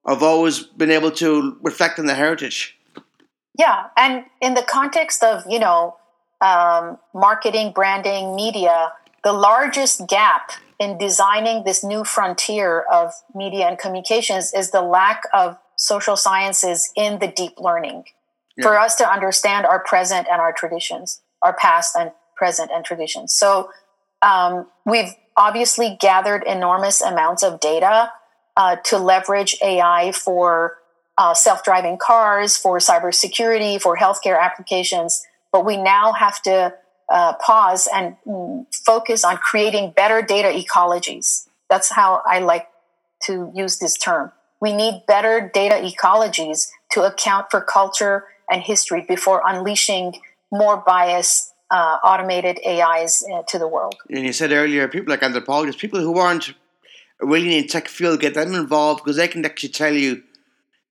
I've 0.06 0.22
always 0.22 0.60
been 0.60 0.90
able 0.90 1.10
to 1.12 1.56
reflect 1.62 1.98
on 1.98 2.06
the 2.06 2.14
heritage. 2.14 2.76
Yeah, 3.58 3.86
and 3.96 4.24
in 4.40 4.54
the 4.54 4.62
context 4.62 5.22
of 5.22 5.44
you 5.48 5.58
know 5.58 5.96
um, 6.40 6.98
marketing, 7.14 7.72
branding, 7.72 8.34
media, 8.34 8.92
the 9.22 9.32
largest 9.32 10.06
gap 10.08 10.52
in 10.78 10.96
designing 10.96 11.64
this 11.64 11.84
new 11.84 12.04
frontier 12.04 12.80
of 12.90 13.12
media 13.34 13.66
and 13.66 13.78
communications 13.78 14.52
is 14.54 14.70
the 14.70 14.80
lack 14.80 15.24
of 15.34 15.58
social 15.76 16.16
sciences 16.16 16.90
in 16.96 17.18
the 17.18 17.28
deep 17.28 17.52
learning 17.58 18.04
yeah. 18.56 18.64
for 18.64 18.78
us 18.78 18.94
to 18.96 19.08
understand 19.08 19.66
our 19.66 19.80
present 19.80 20.26
and 20.30 20.40
our 20.40 20.52
traditions, 20.52 21.20
our 21.42 21.52
past 21.52 21.94
and 21.96 22.12
present 22.36 22.70
and 22.72 22.84
traditions. 22.84 23.34
So 23.34 23.70
um, 24.22 24.66
we've 24.86 25.12
obviously 25.36 25.96
gathered 26.00 26.44
enormous 26.44 27.00
amounts 27.02 27.42
of 27.42 27.60
data 27.60 28.10
uh, 28.56 28.76
to 28.84 28.98
leverage 28.98 29.56
AI 29.62 30.12
for 30.12 30.78
uh, 31.18 31.34
self 31.34 31.62
driving 31.64 31.98
cars, 31.98 32.56
for 32.56 32.78
cybersecurity, 32.78 33.80
for 33.80 33.96
healthcare 33.96 34.40
applications. 34.40 35.26
But 35.52 35.64
we 35.64 35.76
now 35.76 36.12
have 36.12 36.40
to 36.42 36.74
uh, 37.10 37.34
pause 37.34 37.88
and 37.92 38.16
focus 38.72 39.24
on 39.24 39.36
creating 39.36 39.92
better 39.96 40.22
data 40.22 40.48
ecologies. 40.48 41.46
That's 41.68 41.90
how 41.90 42.22
I 42.26 42.38
like 42.38 42.68
to 43.24 43.52
use 43.54 43.78
this 43.78 43.96
term. 43.96 44.32
We 44.60 44.72
need 44.72 45.02
better 45.06 45.50
data 45.52 45.76
ecologies 45.76 46.68
to 46.92 47.02
account 47.02 47.46
for 47.50 47.60
culture 47.60 48.24
and 48.50 48.62
history 48.62 49.04
before 49.06 49.42
unleashing 49.46 50.20
more 50.52 50.76
biased 50.76 51.52
uh, 51.70 51.98
automated 52.02 52.58
AIs 52.66 53.24
uh, 53.32 53.42
to 53.48 53.58
the 53.58 53.68
world. 53.68 53.94
And 54.08 54.24
you 54.24 54.32
said 54.32 54.52
earlier, 54.52 54.88
people 54.88 55.10
like 55.10 55.22
anthropologists, 55.22 55.80
people 55.80 56.00
who 56.00 56.18
aren't 56.18 56.52
really 57.20 57.56
in 57.56 57.66
tech 57.66 57.88
field, 57.88 58.20
get 58.20 58.34
them 58.34 58.54
involved 58.54 59.02
because 59.04 59.16
they 59.16 59.28
can 59.28 59.44
actually 59.44 59.70
tell 59.70 59.92
you 59.92 60.22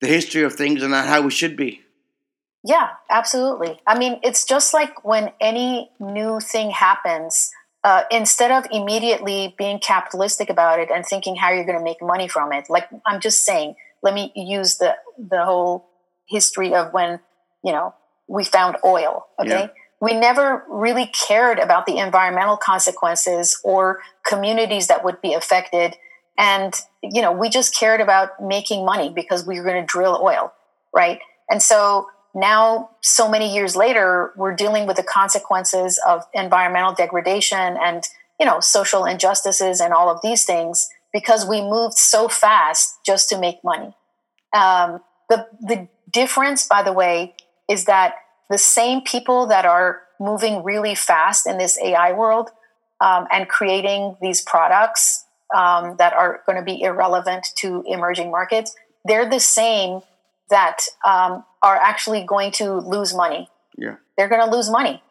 the 0.02 0.08
history 0.08 0.44
of 0.44 0.54
things 0.54 0.82
and 0.84 0.94
how 0.94 1.22
we 1.22 1.32
should 1.32 1.56
be. 1.56 1.82
Yeah, 2.64 2.90
absolutely. 3.10 3.80
I 3.88 3.98
mean, 3.98 4.20
it's 4.24 4.46
just 4.46 4.74
like 4.74 5.06
when 5.06 5.32
any 5.40 5.92
new 6.00 6.40
thing 6.40 6.72
happens, 6.72 7.52
uh, 7.84 8.04
instead 8.12 8.52
of 8.52 8.70
immediately 8.72 9.56
being 9.58 9.80
capitalistic 9.80 10.50
about 10.50 10.80
it 10.80 10.90
and 10.92 11.06
thinking 11.06 11.38
how 11.38 11.52
you're 11.52 11.66
going 11.66 11.78
to 11.78 11.84
make 11.84 12.02
money 12.02 12.28
from 12.28 12.52
it, 12.52 12.66
like 12.70 12.90
I'm 13.06 13.22
just 13.22 13.44
saying, 13.44 13.76
let 14.02 14.14
me 14.14 14.32
use 14.36 14.78
the 14.78 14.96
the 15.18 15.46
whole 15.46 15.90
history 16.28 16.74
of 16.74 16.94
when 16.94 17.20
you 17.64 17.72
know 17.72 17.94
we 18.28 18.44
found 18.44 18.76
oil. 18.84 19.28
Okay, 19.40 19.50
yeah. 19.50 19.68
we 20.02 20.14
never 20.14 20.66
really 20.70 21.08
cared 21.08 21.60
about 21.60 21.86
the 21.86 21.98
environmental 21.98 22.58
consequences 22.58 23.60
or 23.64 24.00
communities 24.26 24.88
that 24.88 25.06
would 25.06 25.22
be 25.22 25.34
affected 25.34 25.96
and, 26.40 26.74
you 27.04 27.22
know, 27.22 27.34
we 27.34 27.50
just 27.50 27.76
cared 27.76 28.00
about 28.00 28.42
making 28.42 28.86
money 28.86 29.12
because 29.14 29.46
we 29.46 29.60
were 29.60 29.66
going 29.66 29.82
to 29.82 29.86
drill 29.86 30.22
oil, 30.24 30.54
right? 30.96 31.20
And 31.50 31.62
so 31.62 32.08
now, 32.34 32.92
so 33.02 33.30
many 33.30 33.54
years 33.54 33.76
later, 33.76 34.32
we're 34.38 34.56
dealing 34.56 34.88
with 34.88 34.96
the 34.96 35.04
consequences 35.04 36.00
of 36.08 36.24
environmental 36.34 36.94
degradation 36.94 37.78
and, 37.82 38.08
you 38.40 38.46
know, 38.46 38.62
social 38.62 39.04
injustices 39.04 39.82
and 39.82 39.94
all 39.94 40.10
of 40.10 40.22
these 40.22 40.46
things 40.46 40.90
because 41.12 41.46
we 41.46 41.60
moved 41.60 41.98
so 41.98 42.30
fast 42.30 43.00
just 43.06 43.28
to 43.30 43.38
make 43.38 43.62
money. 43.62 43.94
Um, 44.54 45.02
the, 45.28 45.46
the 45.60 45.90
difference, 46.10 46.66
by 46.66 46.84
the 46.84 46.94
way, 46.94 47.36
is 47.70 47.84
that 47.86 48.14
the 48.50 48.58
same 48.58 49.02
people 49.02 49.48
that 49.48 49.66
are 49.66 50.04
moving 50.22 50.64
really 50.64 50.96
fast 50.96 51.46
in 51.46 51.58
this 51.58 51.78
AI 51.82 52.14
world 52.14 52.50
um, 53.02 53.28
and 53.30 53.50
creating 53.50 54.16
these 54.22 54.42
products 54.42 55.26
um, 55.56 55.96
that 55.98 56.14
are 56.14 56.42
going 56.46 56.58
to 56.58 56.64
be 56.64 56.82
irrelevant 56.82 57.48
to 57.58 57.84
emerging 57.88 58.32
markets, 58.32 58.76
they're 59.06 59.30
the 59.30 59.40
same 59.40 60.02
that 60.50 60.78
um, 61.06 61.44
are 61.62 61.76
actually 61.76 62.24
going 62.24 62.52
to 62.52 62.76
lose 62.76 63.14
money. 63.14 63.50
Yeah. 63.78 63.96
They're 64.18 64.30
going 64.30 64.44
to 64.44 64.56
lose 64.56 64.70
money. 64.70 65.02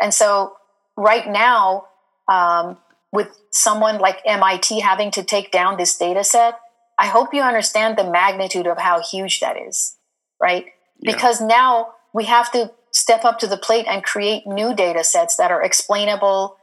And 0.00 0.12
so 0.12 0.56
right 0.96 1.26
now, 1.28 1.86
um, 2.28 2.78
with 3.12 3.28
someone 3.50 3.98
like 3.98 4.20
MIT 4.26 4.80
having 4.80 5.10
to 5.12 5.22
take 5.22 5.50
down 5.50 5.76
this 5.76 5.96
data 5.96 6.22
set, 6.24 6.58
I 6.98 7.06
hope 7.06 7.32
you 7.32 7.42
understand 7.42 7.96
the 7.96 8.10
magnitude 8.10 8.66
of 8.66 8.78
how 8.78 9.00
huge 9.00 9.40
that 9.40 9.56
is, 9.56 9.96
right? 10.40 10.66
Yeah. 11.00 11.12
Because 11.12 11.40
now 11.40 11.94
we 12.12 12.24
have 12.24 12.50
to 12.52 12.72
step 12.92 13.24
up 13.24 13.38
to 13.38 13.46
the 13.46 13.56
plate 13.56 13.86
and 13.88 14.02
create 14.02 14.46
new 14.46 14.74
data 14.74 15.04
sets 15.04 15.36
that 15.36 15.50
are 15.50 15.62
explainable, 15.62 16.56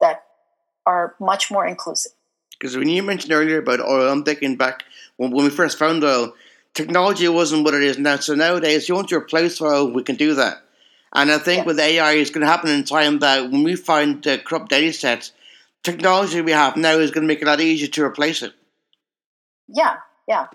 that 0.00 0.22
are 0.86 1.14
much 1.20 1.50
more 1.50 1.66
inclusive. 1.66 2.12
Because 2.62 2.76
when 2.76 2.88
you 2.88 3.02
mentioned 3.02 3.32
earlier 3.32 3.58
about 3.58 3.80
oil, 3.80 4.08
I'm 4.08 4.22
thinking 4.22 4.54
back 4.54 4.84
when, 5.16 5.32
when 5.32 5.46
we 5.46 5.50
first 5.50 5.80
found 5.80 6.04
oil, 6.04 6.32
technology 6.74 7.26
wasn't 7.26 7.64
what 7.64 7.74
it 7.74 7.82
is 7.82 7.98
now. 7.98 8.18
So 8.18 8.36
nowadays, 8.36 8.88
you 8.88 8.94
want 8.94 9.08
to 9.08 9.16
replace 9.16 9.60
oil, 9.60 9.90
we 9.90 10.04
can 10.04 10.14
do 10.14 10.34
that. 10.34 10.62
And 11.12 11.32
I 11.32 11.38
think 11.38 11.58
yes. 11.58 11.66
with 11.66 11.80
AI, 11.80 12.12
it's 12.12 12.30
going 12.30 12.42
to 12.42 12.46
happen 12.46 12.70
in 12.70 12.84
time 12.84 13.18
that 13.18 13.50
when 13.50 13.64
we 13.64 13.74
find 13.74 14.24
uh, 14.24 14.38
corrupt 14.38 14.68
data 14.68 14.92
sets, 14.92 15.32
technology 15.82 16.40
we 16.40 16.52
have 16.52 16.76
now 16.76 16.92
is 16.92 17.10
going 17.10 17.22
to 17.22 17.26
make 17.26 17.42
it 17.42 17.48
a 17.48 17.50
lot 17.50 17.60
easier 17.60 17.88
to 17.88 18.04
replace 18.04 18.42
it. 18.42 18.52
Yeah, 19.66 19.96
yeah. 20.28 20.46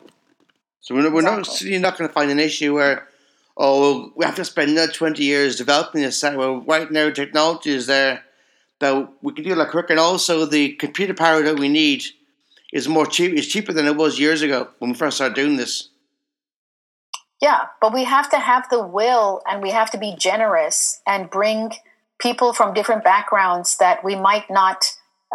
So 0.80 0.96
we're, 0.96 1.12
we're 1.12 1.20
exactly. 1.20 1.42
not, 1.42 1.62
you're 1.64 1.82
not 1.82 1.98
going 1.98 2.08
to 2.08 2.14
find 2.14 2.32
an 2.32 2.40
issue 2.40 2.74
where, 2.74 3.10
oh, 3.58 4.14
we 4.16 4.24
have 4.24 4.36
to 4.36 4.46
spend 4.46 4.72
another 4.72 4.94
20 4.94 5.22
years 5.22 5.58
developing 5.58 6.04
this. 6.04 6.24
Well, 6.24 6.62
right 6.62 6.90
now, 6.90 7.10
technology 7.10 7.72
is 7.72 7.88
there 7.88 8.24
that 8.80 9.10
we 9.22 9.34
can 9.34 9.44
do 9.44 9.56
lot 9.56 9.70
quicker. 9.70 9.94
And 9.94 10.00
also, 10.00 10.46
the 10.46 10.74
computer 10.74 11.14
power 11.14 11.42
that 11.44 11.60
we 11.60 11.70
need 11.70 12.04
is 12.74 12.88
more 12.88 13.06
cheap. 13.06 13.34
It's 13.34 13.48
cheaper 13.48 13.74
than 13.74 13.86
it 13.86 13.96
was 13.96 14.20
years 14.20 14.42
ago 14.42 14.70
when 14.80 14.92
we 14.92 14.98
first 14.98 15.18
started 15.18 15.36
doing 15.36 15.58
this. 15.58 15.90
Yeah, 17.42 17.68
but 17.82 17.94
we 17.94 18.04
have 18.04 18.30
to 18.32 18.40
have 18.40 18.68
the 18.70 18.86
will 18.86 19.42
and 19.48 19.62
we 19.62 19.72
have 19.72 19.92
to 19.92 19.98
be 19.98 20.16
generous 20.18 21.02
and 21.06 21.30
bring 21.30 21.72
people 22.20 22.52
from 22.52 22.74
different 22.74 23.04
backgrounds 23.04 23.78
that 23.78 24.04
we 24.04 24.16
might 24.16 24.50
not 24.50 24.86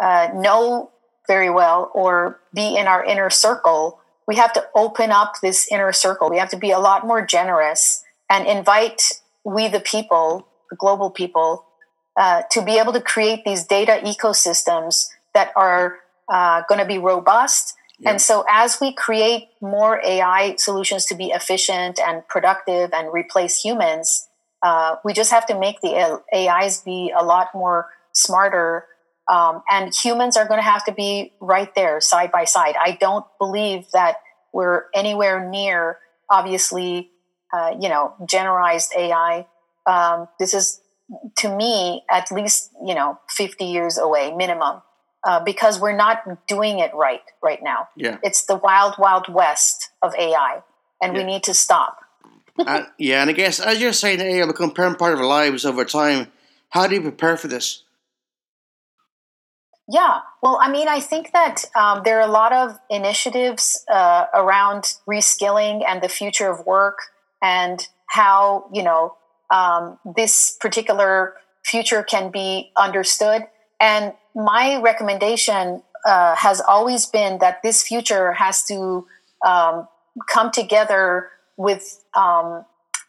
uh, 0.01 0.29
know 0.35 0.91
very 1.27 1.49
well 1.49 1.91
or 1.93 2.41
be 2.53 2.75
in 2.75 2.87
our 2.87 3.03
inner 3.03 3.29
circle. 3.29 4.01
We 4.27 4.35
have 4.35 4.51
to 4.53 4.65
open 4.75 5.11
up 5.11 5.35
this 5.41 5.67
inner 5.71 5.93
circle. 5.93 6.29
We 6.29 6.39
have 6.39 6.49
to 6.49 6.57
be 6.57 6.71
a 6.71 6.79
lot 6.79 7.07
more 7.07 7.25
generous 7.25 8.03
and 8.29 8.47
invite 8.47 9.21
we, 9.45 9.67
the 9.67 9.79
people, 9.79 10.47
the 10.69 10.75
global 10.75 11.09
people, 11.09 11.65
uh, 12.17 12.43
to 12.51 12.61
be 12.61 12.77
able 12.77 12.93
to 12.93 13.01
create 13.01 13.43
these 13.45 13.65
data 13.65 13.99
ecosystems 14.03 15.09
that 15.33 15.51
are 15.55 15.99
uh, 16.29 16.61
going 16.67 16.79
to 16.79 16.85
be 16.85 16.97
robust 16.97 17.75
and 18.05 18.21
so, 18.21 18.43
as 18.49 18.79
we 18.81 18.93
create 18.93 19.49
more 19.61 20.01
AI 20.03 20.55
solutions 20.57 21.05
to 21.05 21.15
be 21.15 21.27
efficient 21.27 21.99
and 21.99 22.27
productive 22.27 22.91
and 22.93 23.13
replace 23.13 23.61
humans, 23.61 24.27
uh, 24.61 24.95
we 25.05 25.13
just 25.13 25.31
have 25.31 25.45
to 25.47 25.59
make 25.59 25.79
the 25.81 26.21
AIs 26.33 26.81
be 26.81 27.13
a 27.15 27.23
lot 27.23 27.49
more 27.53 27.89
smarter. 28.11 28.85
Um, 29.29 29.63
and 29.69 29.93
humans 29.93 30.35
are 30.35 30.45
going 30.45 30.57
to 30.57 30.65
have 30.65 30.83
to 30.85 30.91
be 30.91 31.31
right 31.39 31.73
there, 31.75 32.01
side 32.01 32.31
by 32.31 32.43
side. 32.43 32.75
I 32.77 32.97
don't 32.99 33.25
believe 33.39 33.85
that 33.93 34.17
we're 34.51 34.85
anywhere 34.93 35.49
near, 35.49 35.97
obviously, 36.29 37.09
uh, 37.53 37.75
you 37.79 37.87
know, 37.87 38.13
generalized 38.25 38.91
AI. 38.97 39.47
Um, 39.85 40.27
this 40.39 40.53
is, 40.53 40.81
to 41.37 41.55
me, 41.55 42.03
at 42.09 42.31
least, 42.31 42.71
you 42.85 42.95
know, 42.95 43.19
50 43.29 43.65
years 43.65 43.97
away 43.97 44.33
minimum 44.33 44.81
uh, 45.23 45.43
because 45.43 45.79
we're 45.79 45.95
not 45.95 46.47
doing 46.47 46.79
it 46.79 46.93
right 46.93 47.21
right 47.41 47.61
now. 47.63 47.87
Yeah. 47.95 48.17
It's 48.23 48.45
the 48.45 48.55
wild, 48.55 48.95
wild 48.97 49.33
west 49.33 49.89
of 50.01 50.13
AI, 50.15 50.61
and 51.01 51.13
yeah. 51.13 51.19
we 51.19 51.25
need 51.25 51.43
to 51.43 51.53
stop. 51.53 51.99
uh, 52.59 52.85
yeah, 52.97 53.21
and 53.21 53.29
I 53.29 53.33
guess 53.33 53.59
as 53.59 53.81
you're 53.81 53.93
saying, 53.93 54.19
AI 54.19 54.45
will 54.45 54.53
become 54.53 54.73
part 54.73 55.13
of 55.13 55.19
our 55.19 55.25
lives 55.25 55.65
over 55.65 55.85
time. 55.85 56.27
How 56.69 56.87
do 56.87 56.95
you 56.95 57.01
prepare 57.01 57.37
for 57.37 57.47
this? 57.47 57.83
Yeah, 59.89 60.19
well, 60.41 60.59
I 60.61 60.71
mean, 60.71 60.87
I 60.87 61.01
think 61.01 61.33
that 61.33 61.65
um, 61.75 62.01
there 62.05 62.17
are 62.17 62.27
a 62.27 62.31
lot 62.31 62.53
of 62.53 62.79
initiatives 62.89 63.83
uh, 63.91 64.25
around 64.33 64.93
reskilling 65.07 65.83
and 65.85 66.01
the 66.01 66.07
future 66.07 66.49
of 66.49 66.65
work, 66.65 66.99
and 67.41 67.85
how 68.07 68.69
you 68.73 68.83
know 68.83 69.15
um, 69.53 69.99
this 70.15 70.57
particular 70.59 71.35
future 71.63 72.03
can 72.03 72.31
be 72.31 72.71
understood. 72.75 73.43
And 73.79 74.13
my 74.35 74.81
recommendation 74.81 75.83
uh, 76.05 76.35
has 76.35 76.59
always 76.59 77.05
been 77.05 77.37
that 77.37 77.61
this 77.63 77.83
future 77.83 78.33
has 78.33 78.63
to 78.65 79.07
um, 79.45 79.87
come 80.29 80.51
together 80.51 81.29
with 81.55 82.03
um, 82.15 82.65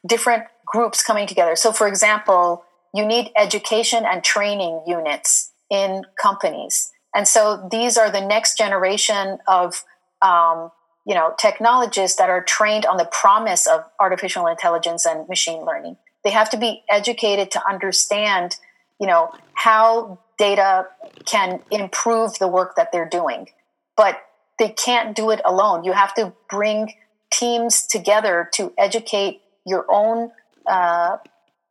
different 0.07 0.45
groups 0.67 1.03
coming 1.03 1.27
together. 1.27 1.57
So, 1.57 1.73
for 1.73 1.89
example, 1.89 2.65
you 2.93 3.07
need 3.07 3.31
education 3.37 4.05
and 4.05 4.23
training 4.23 4.83
units 4.87 5.51
in 5.71 6.03
companies. 6.21 6.93
And 7.15 7.27
so 7.27 7.69
these 7.71 7.97
are 7.97 8.11
the 8.11 8.21
next 8.21 8.59
generation 8.59 9.39
of 9.49 9.85
um, 10.21 10.71
you 11.07 11.15
know 11.15 11.35
technologists 11.39 12.17
that 12.19 12.29
are 12.29 12.43
trained 12.43 12.87
on 12.87 12.97
the 12.97 13.05
promise 13.07 13.67
of 13.67 13.85
artificial 14.01 14.47
intelligence 14.47 15.07
and 15.07 15.29
machine 15.29 15.65
learning. 15.65 15.97
They 16.25 16.31
have 16.31 16.51
to 16.51 16.57
be 16.57 16.83
educated 16.89 17.51
to 17.53 17.69
understand 17.69 18.57
you 19.01 19.07
know 19.07 19.33
how 19.55 20.19
data 20.39 20.87
can 21.27 21.61
improve 21.71 22.39
the 22.39 22.49
work 22.49 22.77
that 22.77 22.91
they're 22.93 23.09
doing. 23.09 23.49
But 23.97 24.21
they 24.59 24.69
can't 24.69 25.17
do 25.17 25.31
it 25.31 25.41
alone. 25.45 25.85
You 25.85 25.93
have 25.93 26.15
to 26.15 26.33
bring 26.49 26.95
teams 27.33 27.87
together 27.87 28.49
to 28.55 28.73
educate 28.79 29.43
your 29.67 29.87
own, 29.91 30.31
uh, 30.67 31.17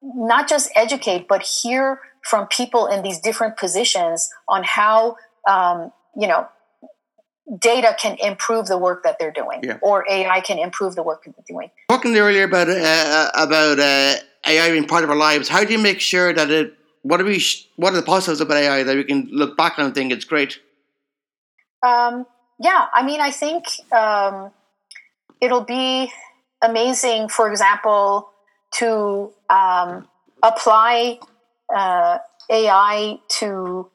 not 0.02 0.50
just 0.50 0.70
educate, 0.76 1.28
but 1.28 1.42
hear 1.44 2.00
from 2.24 2.48
people 2.48 2.88
in 2.88 3.04
these 3.04 3.20
different 3.20 3.58
positions 3.58 4.30
on 4.48 4.64
how, 4.64 5.18
um, 5.48 5.92
you 6.18 6.28
know, 6.28 6.48
data 7.60 7.96
can 8.00 8.18
improve 8.22 8.68
the 8.68 8.78
work 8.78 9.04
that 9.04 9.18
they're 9.20 9.32
doing 9.32 9.60
yeah. 9.64 9.78
or 9.82 10.06
AI 10.10 10.40
can 10.40 10.58
improve 10.58 10.96
the 10.96 11.04
work 11.04 11.24
that 11.26 11.36
they're 11.36 11.56
doing. 11.56 11.70
Talking 11.90 12.18
earlier 12.18 12.46
about, 12.46 12.70
uh, 12.70 13.30
about 13.36 13.80
uh, 13.80 14.16
AI 14.46 14.72
being 14.72 14.88
part 14.88 15.04
of 15.04 15.10
our 15.10 15.16
lives, 15.16 15.48
how 15.48 15.64
do 15.64 15.72
you 15.72 15.80
make 15.80 16.00
sure 16.00 16.34
that 16.34 16.50
it 16.52 16.74
what 17.04 17.20
are 17.20 17.26
we? 17.26 17.44
What 17.76 17.94
are 17.94 17.98
the 17.98 18.02
positives 18.02 18.42
about 18.42 18.58
AI 18.58 18.84
that 18.84 18.96
we 18.96 19.04
can 19.04 19.28
look 19.32 19.56
back 19.58 19.78
on 19.78 19.86
and 19.86 19.94
think 19.94 20.12
it's 20.12 20.26
great? 20.26 20.60
Um, 21.86 22.26
yeah, 22.60 22.88
I 22.94 23.04
mean, 23.04 23.20
I 23.20 23.30
think 23.30 23.66
um, 23.92 24.52
it'll 25.42 25.66
be 25.66 26.12
amazing. 26.62 27.28
For 27.28 27.52
example, 27.52 28.30
to 28.76 29.34
um, 29.50 30.08
apply 30.42 31.20
uh, 31.74 32.20
AI 32.50 33.20
to 33.40 33.90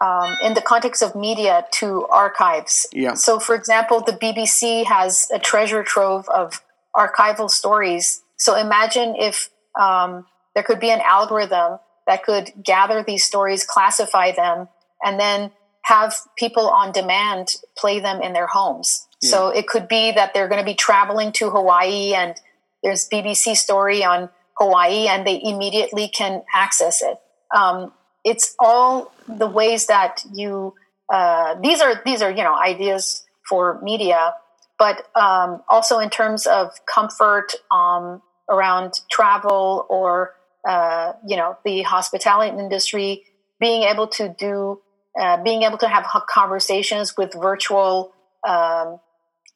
um, 0.00 0.36
in 0.42 0.54
the 0.54 0.60
context 0.60 1.02
of 1.02 1.16
media 1.16 1.66
to 1.72 2.06
archives. 2.06 2.86
Yeah. 2.92 3.14
So, 3.14 3.40
for 3.40 3.54
example, 3.54 4.00
the 4.00 4.12
BBC 4.12 4.84
has 4.84 5.28
a 5.32 5.40
treasure 5.40 5.82
trove 5.82 6.28
of 6.28 6.62
archival 6.94 7.50
stories. 7.50 8.22
So, 8.36 8.56
imagine 8.56 9.16
if 9.16 9.50
um, 9.78 10.26
there 10.54 10.62
could 10.62 10.80
be 10.80 10.90
an 10.90 11.00
algorithm 11.00 11.78
that 12.06 12.22
could 12.22 12.52
gather 12.62 13.02
these 13.02 13.24
stories, 13.24 13.64
classify 13.64 14.32
them, 14.32 14.68
and 15.02 15.18
then 15.18 15.50
have 15.82 16.14
people 16.36 16.68
on 16.68 16.92
demand 16.92 17.56
play 17.76 18.00
them 18.00 18.22
in 18.22 18.32
their 18.32 18.46
homes. 18.46 19.06
Yeah. 19.22 19.30
So 19.30 19.48
it 19.48 19.66
could 19.66 19.88
be 19.88 20.12
that 20.12 20.32
they're 20.34 20.48
going 20.48 20.60
to 20.60 20.64
be 20.64 20.74
traveling 20.74 21.32
to 21.32 21.50
Hawaii 21.50 22.14
and 22.14 22.34
there's 22.82 23.08
BBC 23.08 23.56
story 23.56 24.04
on 24.04 24.30
Hawaii 24.58 25.08
and 25.08 25.26
they 25.26 25.40
immediately 25.42 26.08
can 26.08 26.42
access 26.54 27.02
it. 27.02 27.18
Um, 27.54 27.92
it's 28.24 28.54
all 28.58 29.12
the 29.28 29.46
ways 29.46 29.86
that 29.86 30.24
you 30.32 30.74
uh, 31.12 31.54
these 31.60 31.80
are 31.82 32.00
these 32.04 32.22
are 32.22 32.30
you 32.30 32.42
know 32.42 32.54
ideas 32.54 33.24
for 33.48 33.78
media, 33.82 34.34
but 34.78 35.06
um, 35.14 35.62
also 35.68 35.98
in 35.98 36.08
terms 36.08 36.46
of 36.46 36.70
comfort 36.86 37.52
um, 37.70 38.22
around 38.48 39.00
travel 39.10 39.86
or 39.88 40.34
uh, 40.66 41.12
you 41.26 41.36
know 41.36 41.56
the 41.64 41.82
hospitality 41.82 42.56
industry 42.58 43.24
being 43.60 43.82
able 43.82 44.06
to 44.06 44.34
do 44.38 44.80
uh, 45.18 45.42
being 45.42 45.62
able 45.62 45.78
to 45.78 45.88
have 45.88 46.04
conversations 46.28 47.14
with 47.16 47.32
virtual 47.34 48.12
um, 48.46 48.98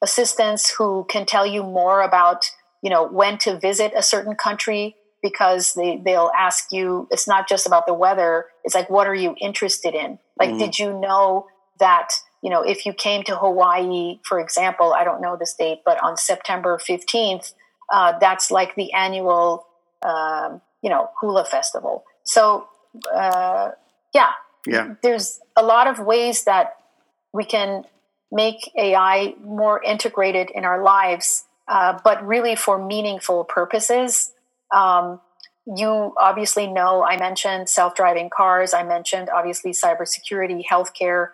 assistants 0.01 0.73
who 0.77 1.05
can 1.09 1.25
tell 1.25 1.45
you 1.45 1.63
more 1.63 2.01
about 2.01 2.45
you 2.81 2.89
know 2.89 3.07
when 3.07 3.37
to 3.37 3.59
visit 3.59 3.91
a 3.95 4.03
certain 4.03 4.35
country 4.35 4.95
because 5.21 5.73
they 5.73 6.01
they'll 6.03 6.31
ask 6.37 6.71
you 6.71 7.07
it's 7.11 7.27
not 7.27 7.47
just 7.47 7.67
about 7.67 7.85
the 7.85 7.93
weather 7.93 8.45
it's 8.63 8.75
like 8.75 8.89
what 8.89 9.07
are 9.07 9.15
you 9.15 9.35
interested 9.41 9.93
in 9.93 10.17
like 10.39 10.49
mm-hmm. 10.49 10.59
did 10.59 10.79
you 10.79 10.97
know 10.99 11.47
that 11.79 12.09
you 12.41 12.49
know 12.49 12.61
if 12.61 12.85
you 12.85 12.93
came 12.93 13.23
to 13.23 13.35
hawaii 13.35 14.19
for 14.23 14.39
example 14.39 14.93
i 14.93 15.03
don't 15.03 15.21
know 15.21 15.35
this 15.37 15.53
date 15.55 15.79
but 15.85 16.01
on 16.03 16.15
september 16.15 16.77
15th 16.77 17.53
uh, 17.91 18.17
that's 18.19 18.51
like 18.51 18.75
the 18.75 18.93
annual 18.93 19.65
um, 20.03 20.61
you 20.81 20.89
know 20.89 21.09
hula 21.19 21.45
festival. 21.45 22.03
So 22.23 22.67
uh, 23.13 23.71
yeah. 24.13 24.29
Yeah. 24.67 24.95
There's 25.01 25.39
a 25.55 25.63
lot 25.63 25.87
of 25.87 25.99
ways 25.99 26.43
that 26.43 26.75
we 27.31 27.45
can 27.45 27.85
make 28.31 28.71
ai 28.77 29.33
more 29.41 29.81
integrated 29.81 30.51
in 30.51 30.65
our 30.65 30.83
lives 30.83 31.45
uh, 31.69 31.99
but 32.03 32.25
really 32.25 32.55
for 32.55 32.83
meaningful 32.83 33.43
purposes. 33.43 34.31
Um, 34.73 35.21
you 35.77 36.13
obviously 36.19 36.65
know 36.65 37.03
I 37.03 37.17
mentioned 37.17 37.69
self 37.69 37.93
driving 37.93 38.31
cars, 38.35 38.73
I 38.73 38.83
mentioned 38.83 39.29
obviously 39.29 39.71
cybersecurity, 39.71 40.63
healthcare. 40.69 41.29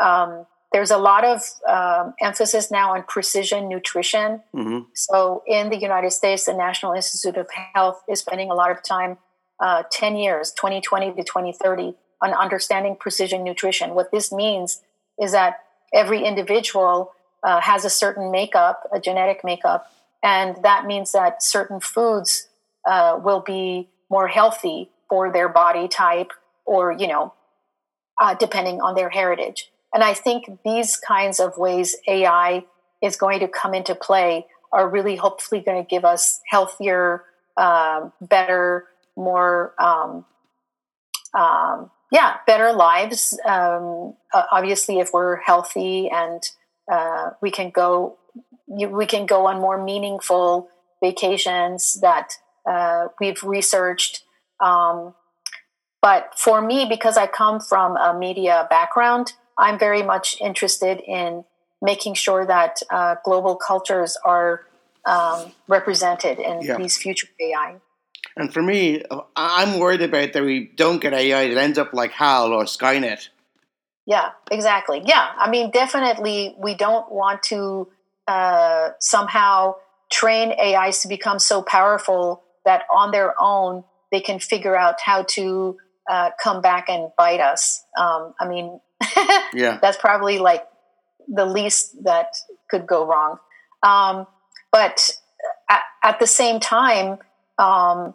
Um, 0.00 0.46
there's 0.74 0.90
a 0.90 0.98
lot 0.98 1.24
of 1.24 1.40
um, 1.68 2.14
emphasis 2.20 2.68
now 2.68 2.94
on 2.94 3.04
precision 3.04 3.68
nutrition. 3.68 4.42
Mm-hmm. 4.52 4.80
So, 4.92 5.44
in 5.46 5.70
the 5.70 5.78
United 5.78 6.10
States, 6.10 6.46
the 6.46 6.52
National 6.52 6.92
Institute 6.94 7.36
of 7.36 7.46
Health 7.74 8.02
is 8.08 8.18
spending 8.18 8.50
a 8.50 8.54
lot 8.54 8.72
of 8.72 8.82
time 8.82 9.18
uh, 9.60 9.84
10 9.92 10.16
years, 10.16 10.50
2020 10.50 11.12
to 11.12 11.22
2030, 11.22 11.94
on 12.20 12.34
understanding 12.34 12.96
precision 12.96 13.44
nutrition. 13.44 13.94
What 13.94 14.10
this 14.10 14.32
means 14.32 14.80
is 15.16 15.30
that 15.30 15.60
every 15.94 16.24
individual 16.24 17.12
uh, 17.44 17.60
has 17.60 17.84
a 17.84 17.90
certain 17.90 18.32
makeup, 18.32 18.82
a 18.92 18.98
genetic 18.98 19.44
makeup, 19.44 19.92
and 20.24 20.56
that 20.64 20.86
means 20.86 21.12
that 21.12 21.40
certain 21.40 21.78
foods 21.78 22.48
uh, 22.84 23.16
will 23.22 23.44
be 23.46 23.88
more 24.10 24.26
healthy 24.26 24.90
for 25.08 25.32
their 25.32 25.48
body 25.48 25.86
type 25.86 26.32
or, 26.64 26.90
you 26.90 27.06
know, 27.06 27.32
uh, 28.20 28.34
depending 28.34 28.80
on 28.80 28.96
their 28.96 29.10
heritage. 29.10 29.70
And 29.94 30.02
I 30.02 30.12
think 30.12 30.46
these 30.64 30.96
kinds 30.96 31.38
of 31.38 31.56
ways 31.56 31.96
AI 32.08 32.64
is 33.00 33.16
going 33.16 33.38
to 33.40 33.48
come 33.48 33.74
into 33.74 33.94
play 33.94 34.46
are 34.72 34.88
really 34.88 35.14
hopefully 35.14 35.60
going 35.60 35.80
to 35.80 35.88
give 35.88 36.04
us 36.04 36.40
healthier, 36.50 37.22
uh, 37.56 38.08
better, 38.20 38.88
more, 39.16 39.72
um, 39.78 40.24
um, 41.32 41.92
yeah, 42.10 42.38
better 42.44 42.72
lives. 42.72 43.38
Um, 43.46 44.14
obviously, 44.32 44.98
if 44.98 45.12
we're 45.12 45.36
healthy 45.36 46.10
and 46.10 46.42
uh, 46.90 47.30
we 47.40 47.52
can 47.52 47.70
go, 47.70 48.18
we 48.66 49.06
can 49.06 49.26
go 49.26 49.46
on 49.46 49.60
more 49.60 49.82
meaningful 49.82 50.68
vacations 51.00 52.00
that 52.00 52.32
uh, 52.68 53.08
we've 53.20 53.42
researched. 53.44 54.24
Um, 54.60 55.14
but 56.02 56.32
for 56.36 56.60
me, 56.60 56.84
because 56.84 57.16
I 57.16 57.28
come 57.28 57.60
from 57.60 57.96
a 57.96 58.12
media 58.18 58.66
background, 58.68 59.34
I'm 59.58 59.78
very 59.78 60.02
much 60.02 60.40
interested 60.40 61.00
in 61.00 61.44
making 61.80 62.14
sure 62.14 62.46
that 62.46 62.80
uh, 62.90 63.16
global 63.24 63.56
cultures 63.56 64.16
are 64.24 64.66
um, 65.04 65.52
represented 65.68 66.38
in 66.38 66.62
yeah. 66.62 66.76
these 66.76 66.96
future 66.96 67.28
AI. 67.40 67.76
And 68.36 68.52
for 68.52 68.62
me, 68.62 69.02
I'm 69.36 69.78
worried 69.78 70.02
about 70.02 70.32
that 70.32 70.42
we 70.42 70.70
don't 70.74 71.00
get 71.00 71.12
AI 71.12 71.48
that 71.48 71.58
ends 71.58 71.78
up 71.78 71.92
like 71.92 72.12
HAL 72.12 72.52
or 72.52 72.64
Skynet. 72.64 73.28
Yeah, 74.06 74.30
exactly. 74.50 75.02
Yeah, 75.04 75.30
I 75.36 75.48
mean, 75.50 75.70
definitely, 75.70 76.54
we 76.58 76.74
don't 76.74 77.10
want 77.12 77.42
to 77.44 77.88
uh, 78.26 78.90
somehow 79.00 79.76
train 80.10 80.52
AIs 80.52 81.00
to 81.00 81.08
become 81.08 81.38
so 81.38 81.62
powerful 81.62 82.42
that 82.64 82.82
on 82.94 83.10
their 83.10 83.34
own 83.40 83.84
they 84.10 84.20
can 84.20 84.38
figure 84.38 84.76
out 84.76 85.00
how 85.00 85.22
to 85.22 85.76
uh, 86.10 86.30
come 86.42 86.60
back 86.60 86.88
and 86.88 87.10
bite 87.16 87.40
us. 87.40 87.84
Um, 87.98 88.34
I 88.38 88.46
mean, 88.46 88.80
yeah, 89.54 89.78
that's 89.82 89.96
probably 89.96 90.38
like 90.38 90.64
the 91.28 91.46
least 91.46 92.04
that 92.04 92.36
could 92.70 92.86
go 92.86 93.06
wrong. 93.06 93.38
Um, 93.82 94.26
but 94.72 95.10
at, 95.70 95.82
at, 96.02 96.20
the 96.20 96.26
same 96.26 96.60
time, 96.60 97.18
um, 97.58 98.14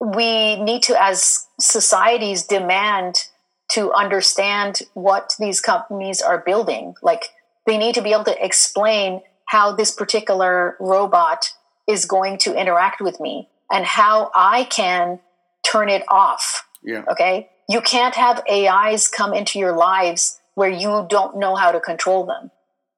we 0.00 0.56
need 0.62 0.82
to, 0.84 1.00
as 1.00 1.46
societies, 1.60 2.44
demand 2.44 3.24
to 3.72 3.92
understand 3.92 4.80
what 4.94 5.34
these 5.38 5.60
companies 5.60 6.20
are 6.20 6.38
building. 6.38 6.94
Like 7.02 7.26
they 7.66 7.78
need 7.78 7.94
to 7.96 8.02
be 8.02 8.12
able 8.12 8.24
to 8.24 8.44
explain 8.44 9.22
how 9.46 9.74
this 9.74 9.90
particular 9.90 10.76
robot 10.80 11.52
is 11.88 12.04
going 12.04 12.38
to 12.38 12.58
interact 12.58 13.00
with 13.00 13.20
me 13.20 13.48
and 13.70 13.84
how 13.84 14.30
I 14.34 14.64
can 14.64 15.20
turn 15.64 15.88
it 15.88 16.02
off. 16.08 16.66
Yeah. 16.82 17.04
Okay 17.10 17.50
you 17.70 17.80
can't 17.80 18.16
have 18.16 18.42
AIs 18.50 19.06
come 19.06 19.32
into 19.32 19.58
your 19.60 19.76
lives 19.76 20.40
where 20.54 20.68
you 20.68 21.06
don't 21.08 21.38
know 21.38 21.54
how 21.54 21.70
to 21.70 21.78
control 21.78 22.26
them. 22.26 22.50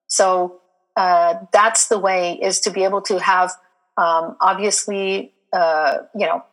So 0.06 0.62
uh, 0.96 1.34
that's 1.52 1.88
the 1.88 1.98
way 1.98 2.38
is 2.40 2.60
to 2.60 2.70
be 2.70 2.82
able 2.84 3.02
to 3.02 3.18
have 3.18 3.50
um, 3.98 4.36
obviously 4.40 5.34
uh, 5.52 5.98
you 6.14 6.26
know 6.26 6.44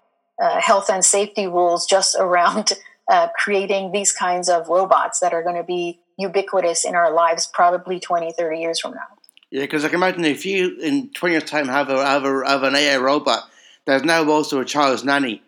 uh, 0.41 0.59
health 0.59 0.89
and 0.89 1.03
safety 1.03 1.47
rules 1.47 1.85
just 1.85 2.15
around 2.19 2.73
uh, 3.09 3.29
creating 3.37 3.91
these 3.91 4.11
kinds 4.11 4.49
of 4.49 4.67
robots 4.67 5.19
that 5.19 5.33
are 5.33 5.43
going 5.43 5.55
to 5.55 5.63
be 5.63 5.99
ubiquitous 6.17 6.85
in 6.85 6.95
our 6.95 7.13
lives 7.13 7.49
probably 7.53 7.97
20 7.97 8.33
30 8.33 8.59
years 8.59 8.79
from 8.81 8.91
now 8.91 9.07
yeah 9.51 9.61
because 9.61 9.85
i 9.85 9.87
can 9.87 9.95
imagine 9.95 10.25
if 10.25 10.45
you 10.45 10.77
in 10.81 11.09
20 11.13 11.33
years 11.33 11.43
time 11.45 11.69
have 11.69 11.87
a 11.89 12.05
have, 12.05 12.25
a, 12.25 12.43
have 12.45 12.63
an 12.63 12.75
ai 12.75 12.97
robot 12.97 13.49
that's 13.85 14.03
now 14.03 14.29
also 14.29 14.59
a 14.59 14.65
child's 14.65 15.05
nanny 15.05 15.41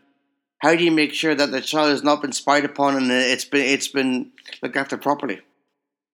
how 0.61 0.75
do 0.75 0.83
you 0.83 0.91
make 0.91 1.13
sure 1.13 1.33
that 1.33 1.51
the 1.51 1.59
child 1.59 1.89
has 1.89 2.03
not 2.03 2.21
been 2.21 2.31
spied 2.31 2.65
upon 2.65 2.95
and 2.95 3.11
it's 3.11 3.45
been 3.45 3.65
it's 3.65 3.87
been 3.87 4.31
looked 4.61 4.77
after 4.77 4.97
properly? 4.97 5.41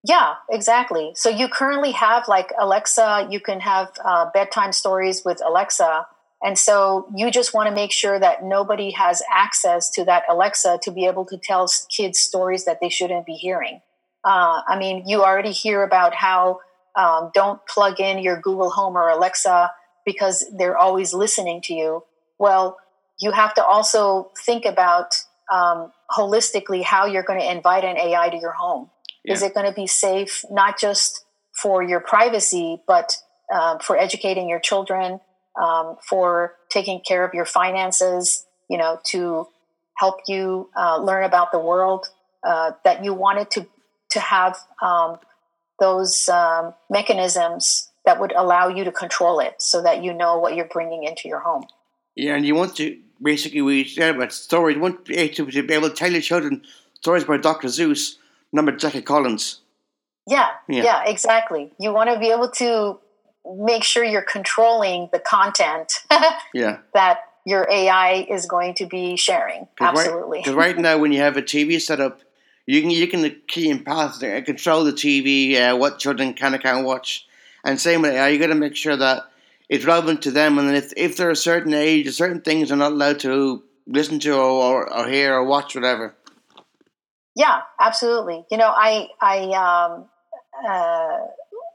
Yeah, 0.04 0.34
exactly. 0.50 1.12
So 1.14 1.28
you 1.28 1.48
currently 1.48 1.92
have 1.92 2.28
like 2.28 2.52
Alexa. 2.58 3.28
You 3.30 3.40
can 3.40 3.60
have 3.60 3.92
uh, 4.02 4.30
bedtime 4.32 4.72
stories 4.72 5.22
with 5.24 5.42
Alexa, 5.44 6.06
and 6.42 6.58
so 6.58 7.08
you 7.14 7.30
just 7.30 7.52
want 7.52 7.68
to 7.68 7.74
make 7.74 7.92
sure 7.92 8.18
that 8.18 8.42
nobody 8.42 8.92
has 8.92 9.22
access 9.30 9.90
to 9.90 10.04
that 10.04 10.22
Alexa 10.30 10.78
to 10.82 10.90
be 10.90 11.04
able 11.04 11.26
to 11.26 11.36
tell 11.36 11.68
kids 11.90 12.18
stories 12.18 12.64
that 12.64 12.80
they 12.80 12.88
shouldn't 12.88 13.26
be 13.26 13.34
hearing. 13.34 13.82
Uh, 14.24 14.62
I 14.66 14.78
mean, 14.78 15.04
you 15.06 15.24
already 15.24 15.52
hear 15.52 15.82
about 15.82 16.14
how 16.14 16.60
um, 16.96 17.30
don't 17.34 17.60
plug 17.66 18.00
in 18.00 18.18
your 18.18 18.40
Google 18.40 18.70
Home 18.70 18.96
or 18.96 19.08
Alexa 19.08 19.72
because 20.06 20.44
they're 20.56 20.76
always 20.76 21.12
listening 21.12 21.60
to 21.62 21.74
you. 21.74 22.04
Well, 22.38 22.78
you 23.20 23.32
have 23.32 23.54
to 23.54 23.64
also 23.64 24.30
think 24.44 24.64
about 24.64 25.14
um, 25.52 25.92
holistically 26.10 26.82
how 26.82 27.06
you're 27.06 27.22
going 27.22 27.40
to 27.40 27.50
invite 27.50 27.84
an 27.84 27.96
AI 27.96 28.28
to 28.30 28.36
your 28.36 28.52
home. 28.52 28.90
Yeah. 29.24 29.34
Is 29.34 29.42
it 29.42 29.54
going 29.54 29.66
to 29.66 29.72
be 29.72 29.86
safe, 29.86 30.44
not 30.50 30.78
just 30.78 31.24
for 31.60 31.82
your 31.82 32.00
privacy, 32.00 32.80
but 32.86 33.16
um, 33.52 33.78
for 33.80 33.96
educating 33.96 34.48
your 34.48 34.60
children, 34.60 35.20
um, 35.60 35.96
for 36.08 36.54
taking 36.70 37.00
care 37.06 37.24
of 37.24 37.34
your 37.34 37.44
finances, 37.44 38.44
you 38.70 38.78
know, 38.78 39.00
to 39.06 39.48
help 39.96 40.20
you 40.28 40.70
uh, 40.76 40.98
learn 40.98 41.24
about 41.24 41.50
the 41.50 41.58
world, 41.58 42.06
uh, 42.46 42.72
that 42.84 43.04
you 43.04 43.12
wanted 43.12 43.50
to, 43.50 43.66
to 44.12 44.20
have 44.20 44.56
um, 44.82 45.18
those 45.80 46.28
um, 46.28 46.74
mechanisms 46.88 47.88
that 48.04 48.20
would 48.20 48.32
allow 48.32 48.68
you 48.68 48.84
to 48.84 48.92
control 48.92 49.40
it 49.40 49.54
so 49.58 49.82
that 49.82 50.02
you 50.02 50.14
know 50.14 50.38
what 50.38 50.54
you're 50.54 50.68
bringing 50.68 51.04
into 51.04 51.28
your 51.28 51.40
home. 51.40 51.64
Yeah, 52.14 52.36
and 52.36 52.46
you 52.46 52.54
want 52.54 52.76
to 52.76 52.98
basically 53.22 53.62
we 53.62 53.84
said 53.84 54.16
about 54.16 54.32
stories. 54.32 54.78
Want 54.78 55.04
to 55.04 55.12
be 55.12 55.18
able 55.18 55.50
to, 55.50 55.62
be 55.62 55.74
able 55.74 55.88
to 55.88 55.94
tell 55.94 56.10
your 56.10 56.20
children 56.20 56.62
stories 56.94 57.24
about 57.24 57.42
Dr. 57.42 57.68
Seuss, 57.68 58.16
not 58.52 58.68
about 58.68 58.78
Jackie 58.78 59.02
Collins. 59.02 59.60
Yeah, 60.26 60.48
yeah, 60.68 60.82
yeah, 60.82 61.04
exactly. 61.06 61.72
You 61.80 61.92
want 61.92 62.10
to 62.10 62.18
be 62.18 62.30
able 62.30 62.50
to 62.50 62.98
make 63.56 63.82
sure 63.82 64.04
you're 64.04 64.20
controlling 64.20 65.08
the 65.12 65.18
content 65.18 65.92
yeah. 66.54 66.78
that 66.92 67.20
your 67.46 67.66
AI 67.70 68.26
is 68.28 68.44
going 68.44 68.74
to 68.74 68.86
be 68.86 69.16
sharing. 69.16 69.66
Absolutely. 69.80 70.40
Because 70.40 70.54
right, 70.54 70.74
right, 70.74 70.78
now, 70.78 70.98
when 70.98 71.12
you 71.12 71.20
have 71.20 71.38
a 71.38 71.42
TV 71.42 71.80
set 71.80 72.00
up, 72.00 72.20
you 72.66 72.82
can 72.82 72.90
you 72.90 73.08
can 73.08 73.40
key 73.46 73.70
in 73.70 73.82
paths 73.82 74.22
and 74.22 74.44
control 74.44 74.84
the 74.84 74.92
TV, 74.92 75.56
uh, 75.56 75.74
what 75.76 75.98
children 75.98 76.34
can 76.34 76.52
and 76.52 76.62
can't 76.62 76.84
watch. 76.84 77.26
And 77.64 77.80
same 77.80 78.02
with 78.02 78.12
AI, 78.12 78.28
you 78.28 78.38
got 78.38 78.48
to 78.48 78.54
make 78.54 78.76
sure 78.76 78.96
that 78.96 79.22
it's 79.68 79.84
relevant 79.84 80.22
to 80.22 80.30
them. 80.30 80.58
And 80.58 80.76
if 80.76 80.92
if 80.96 81.16
they're 81.16 81.30
a 81.30 81.36
certain 81.36 81.74
age, 81.74 82.10
certain 82.12 82.40
things 82.40 82.72
are 82.72 82.76
not 82.76 82.92
allowed 82.92 83.20
to 83.20 83.62
listen 83.86 84.18
to 84.20 84.34
or, 84.34 84.92
or 84.92 85.08
hear 85.08 85.34
or 85.34 85.44
watch, 85.44 85.74
whatever. 85.74 86.14
Yeah, 87.34 87.60
absolutely. 87.80 88.44
You 88.50 88.58
know, 88.58 88.72
I 88.74 89.08
I 89.20 89.38
um, 89.52 90.06
uh, 90.66 91.18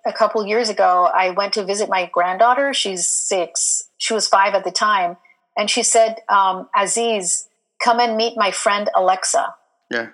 a 0.05 0.13
couple 0.13 0.45
years 0.45 0.69
ago 0.69 1.09
I 1.13 1.29
went 1.31 1.53
to 1.53 1.63
visit 1.63 1.89
my 1.89 2.09
granddaughter. 2.11 2.73
She's 2.73 3.07
six. 3.07 3.89
She 3.97 4.13
was 4.13 4.27
five 4.27 4.53
at 4.53 4.63
the 4.63 4.71
time, 4.71 5.17
and 5.55 5.69
she 5.69 5.83
said, 5.83 6.17
um, 6.29 6.67
"Aziz, 6.75 7.47
come 7.83 7.99
and 7.99 8.17
meet 8.17 8.33
my 8.35 8.51
friend 8.51 8.89
Alexa." 8.95 9.55
Yeah. 9.91 10.07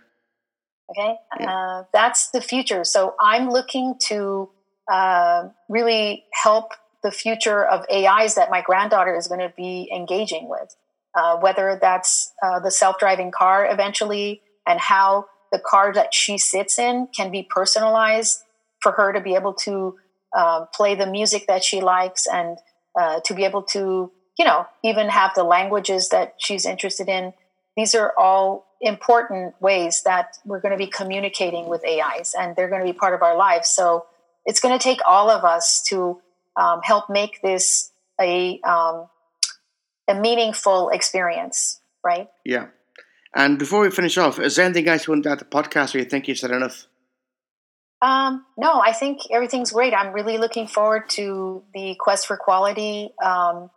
Okay, 0.92 1.16
yeah. 1.40 1.52
Uh, 1.52 1.84
that's 1.94 2.30
the 2.32 2.42
future. 2.42 2.84
So 2.84 3.16
I'm 3.22 3.50
looking 3.50 3.96
to 4.08 4.50
uh, 4.92 5.50
really 5.68 6.26
help 6.44 6.72
the 7.04 7.12
future 7.12 7.66
of 7.66 7.86
AIs 7.92 8.36
that 8.36 8.50
my 8.50 8.62
granddaughter 8.62 9.16
is 9.16 9.28
going 9.28 9.40
to 9.40 9.54
be 9.56 9.90
engaging 9.94 10.50
with, 10.50 10.76
uh, 11.16 11.38
whether 11.38 11.78
that's 11.82 12.34
uh, 12.44 12.60
the 12.60 12.72
self 12.72 12.98
driving 13.00 13.32
car 13.32 13.68
eventually 13.70 14.42
and 14.68 14.80
how 14.80 15.26
the 15.52 15.60
car 15.60 15.94
that 15.94 16.14
she 16.14 16.38
sits 16.38 16.78
in 16.78 17.08
can 17.16 17.32
be 17.32 17.44
personalized 17.44 18.44
for 18.82 18.92
her 18.94 19.14
to 19.14 19.20
be 19.20 19.36
able 19.36 19.54
to 19.54 19.98
uh, 20.36 20.66
play 20.74 20.96
the 20.96 21.08
music 21.08 21.48
that 21.48 21.64
she 21.64 21.82
likes 21.82 22.28
and 22.28 22.58
uh, 23.00 23.20
to 23.26 23.34
be 23.34 23.46
able 23.46 23.64
to, 23.64 24.12
you 24.38 24.46
know, 24.46 24.66
even 24.84 25.10
have 25.10 25.32
the 25.36 25.44
languages 25.44 26.10
that 26.10 26.36
she's 26.38 26.66
interested 26.66 27.10
in. 27.10 27.34
These 27.76 27.96
are 27.96 28.14
all 28.18 28.68
important 28.82 29.56
ways 29.62 30.04
that 30.04 30.38
we're 30.46 30.60
going 30.60 30.72
to 30.72 30.78
be 30.78 30.88
communicating 30.88 31.68
with 31.68 31.84
AIs 31.86 32.36
and 32.38 32.56
they're 32.56 32.70
going 32.70 32.86
to 32.86 32.92
be 32.92 32.98
part 32.98 33.14
of 33.14 33.22
our 33.22 33.36
lives. 33.36 33.70
So 33.70 34.06
it's 34.46 34.60
going 34.60 34.78
to 34.78 34.84
take 34.84 35.00
all 35.08 35.30
of 35.30 35.44
us 35.44 35.82
to 35.90 36.22
um, 36.60 36.82
help 36.84 37.10
make 37.10 37.42
this 37.42 37.92
a 38.20 38.60
um, 38.62 39.08
a 40.08 40.16
meaningful 40.16 40.90
experience, 40.90 41.80
right? 42.04 42.28
Yeah. 42.44 42.68
And 43.36 43.60
before 43.60 43.82
we 43.82 43.92
finish 43.92 44.18
off, 44.18 44.40
is 44.40 44.56
there 44.56 44.66
anything 44.66 44.88
else 44.88 45.08
you 45.08 45.14
want 45.14 45.24
to 45.24 45.32
add 45.32 45.40
to 45.40 45.46
the 45.46 45.52
podcast, 45.52 45.94
or 45.94 46.00
you 46.00 46.06
think 46.06 46.28
you 46.28 46.36
said 46.36 46.52
enough? 46.52 46.88
Um, 48.02 48.46
no, 48.58 48.82
I 48.82 48.94
think 48.94 49.20
everything's 49.32 49.72
great. 49.72 49.94
I'm 49.94 50.14
really 50.14 50.38
looking 50.38 50.68
forward 50.68 51.10
to 51.12 51.64
the 51.74 51.96
Quest 52.00 52.28
for 52.28 52.38
Quality 52.38 53.12
um, 53.24 53.70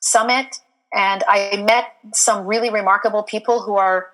summit, 0.00 0.56
and 0.92 1.22
I 1.28 1.62
met 1.68 1.84
some 2.14 2.46
really 2.46 2.70
remarkable 2.70 3.22
people 3.22 3.60
who 3.60 3.76
are 3.76 4.06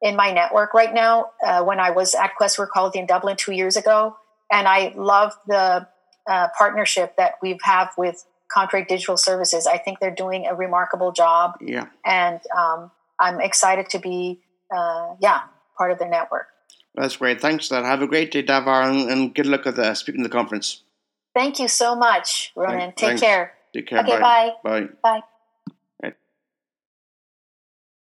in 0.00 0.16
my 0.16 0.32
network 0.32 0.74
right 0.74 0.92
now. 0.92 1.30
Uh, 1.46 1.62
when 1.62 1.78
I 1.78 1.90
was 1.90 2.14
at 2.14 2.34
Quest 2.36 2.56
for 2.56 2.66
Quality 2.66 2.98
in 2.98 3.06
Dublin 3.06 3.36
two 3.36 3.52
years 3.52 3.76
ago, 3.76 4.16
and 4.50 4.66
I 4.66 4.92
love 4.96 5.34
the 5.46 5.86
uh, 6.26 6.48
partnership 6.56 7.16
that 7.16 7.34
we 7.42 7.58
have 7.62 7.92
with 7.96 8.24
Comtrade 8.54 8.88
Digital 8.88 9.16
Services. 9.16 9.66
I 9.66 9.78
think 9.78 9.98
they're 10.00 10.14
doing 10.14 10.46
a 10.46 10.54
remarkable 10.54 11.12
job. 11.12 11.54
Yeah, 11.60 11.86
and 12.04 12.40
um, 12.56 12.90
I'm 13.18 13.40
excited 13.40 13.88
to 13.90 13.98
be, 13.98 14.40
uh, 14.74 15.14
yeah, 15.20 15.40
part 15.76 15.90
of 15.90 15.98
their 15.98 16.08
network. 16.08 16.46
That's 16.94 17.16
great. 17.16 17.40
Thanks 17.40 17.68
for 17.68 17.74
that. 17.74 17.84
Have 17.84 18.02
a 18.02 18.06
great 18.06 18.30
day, 18.30 18.42
Davar, 18.42 18.88
and, 18.88 19.10
and 19.10 19.34
good 19.34 19.46
luck 19.46 19.66
at 19.66 19.76
the 19.76 19.94
speaking 19.94 20.20
of 20.20 20.30
the 20.30 20.36
conference. 20.36 20.82
Thank 21.34 21.58
you 21.58 21.68
so 21.68 21.94
much, 21.94 22.52
Ronan. 22.54 22.92
Take 22.92 22.96
Thanks. 22.96 23.22
care. 23.22 23.52
Take 23.72 23.86
care. 23.86 24.00
Okay, 24.00 24.18
bye. 24.20 24.50
bye. 24.62 24.80
Bye. 24.80 24.88
Bye. 25.02 25.22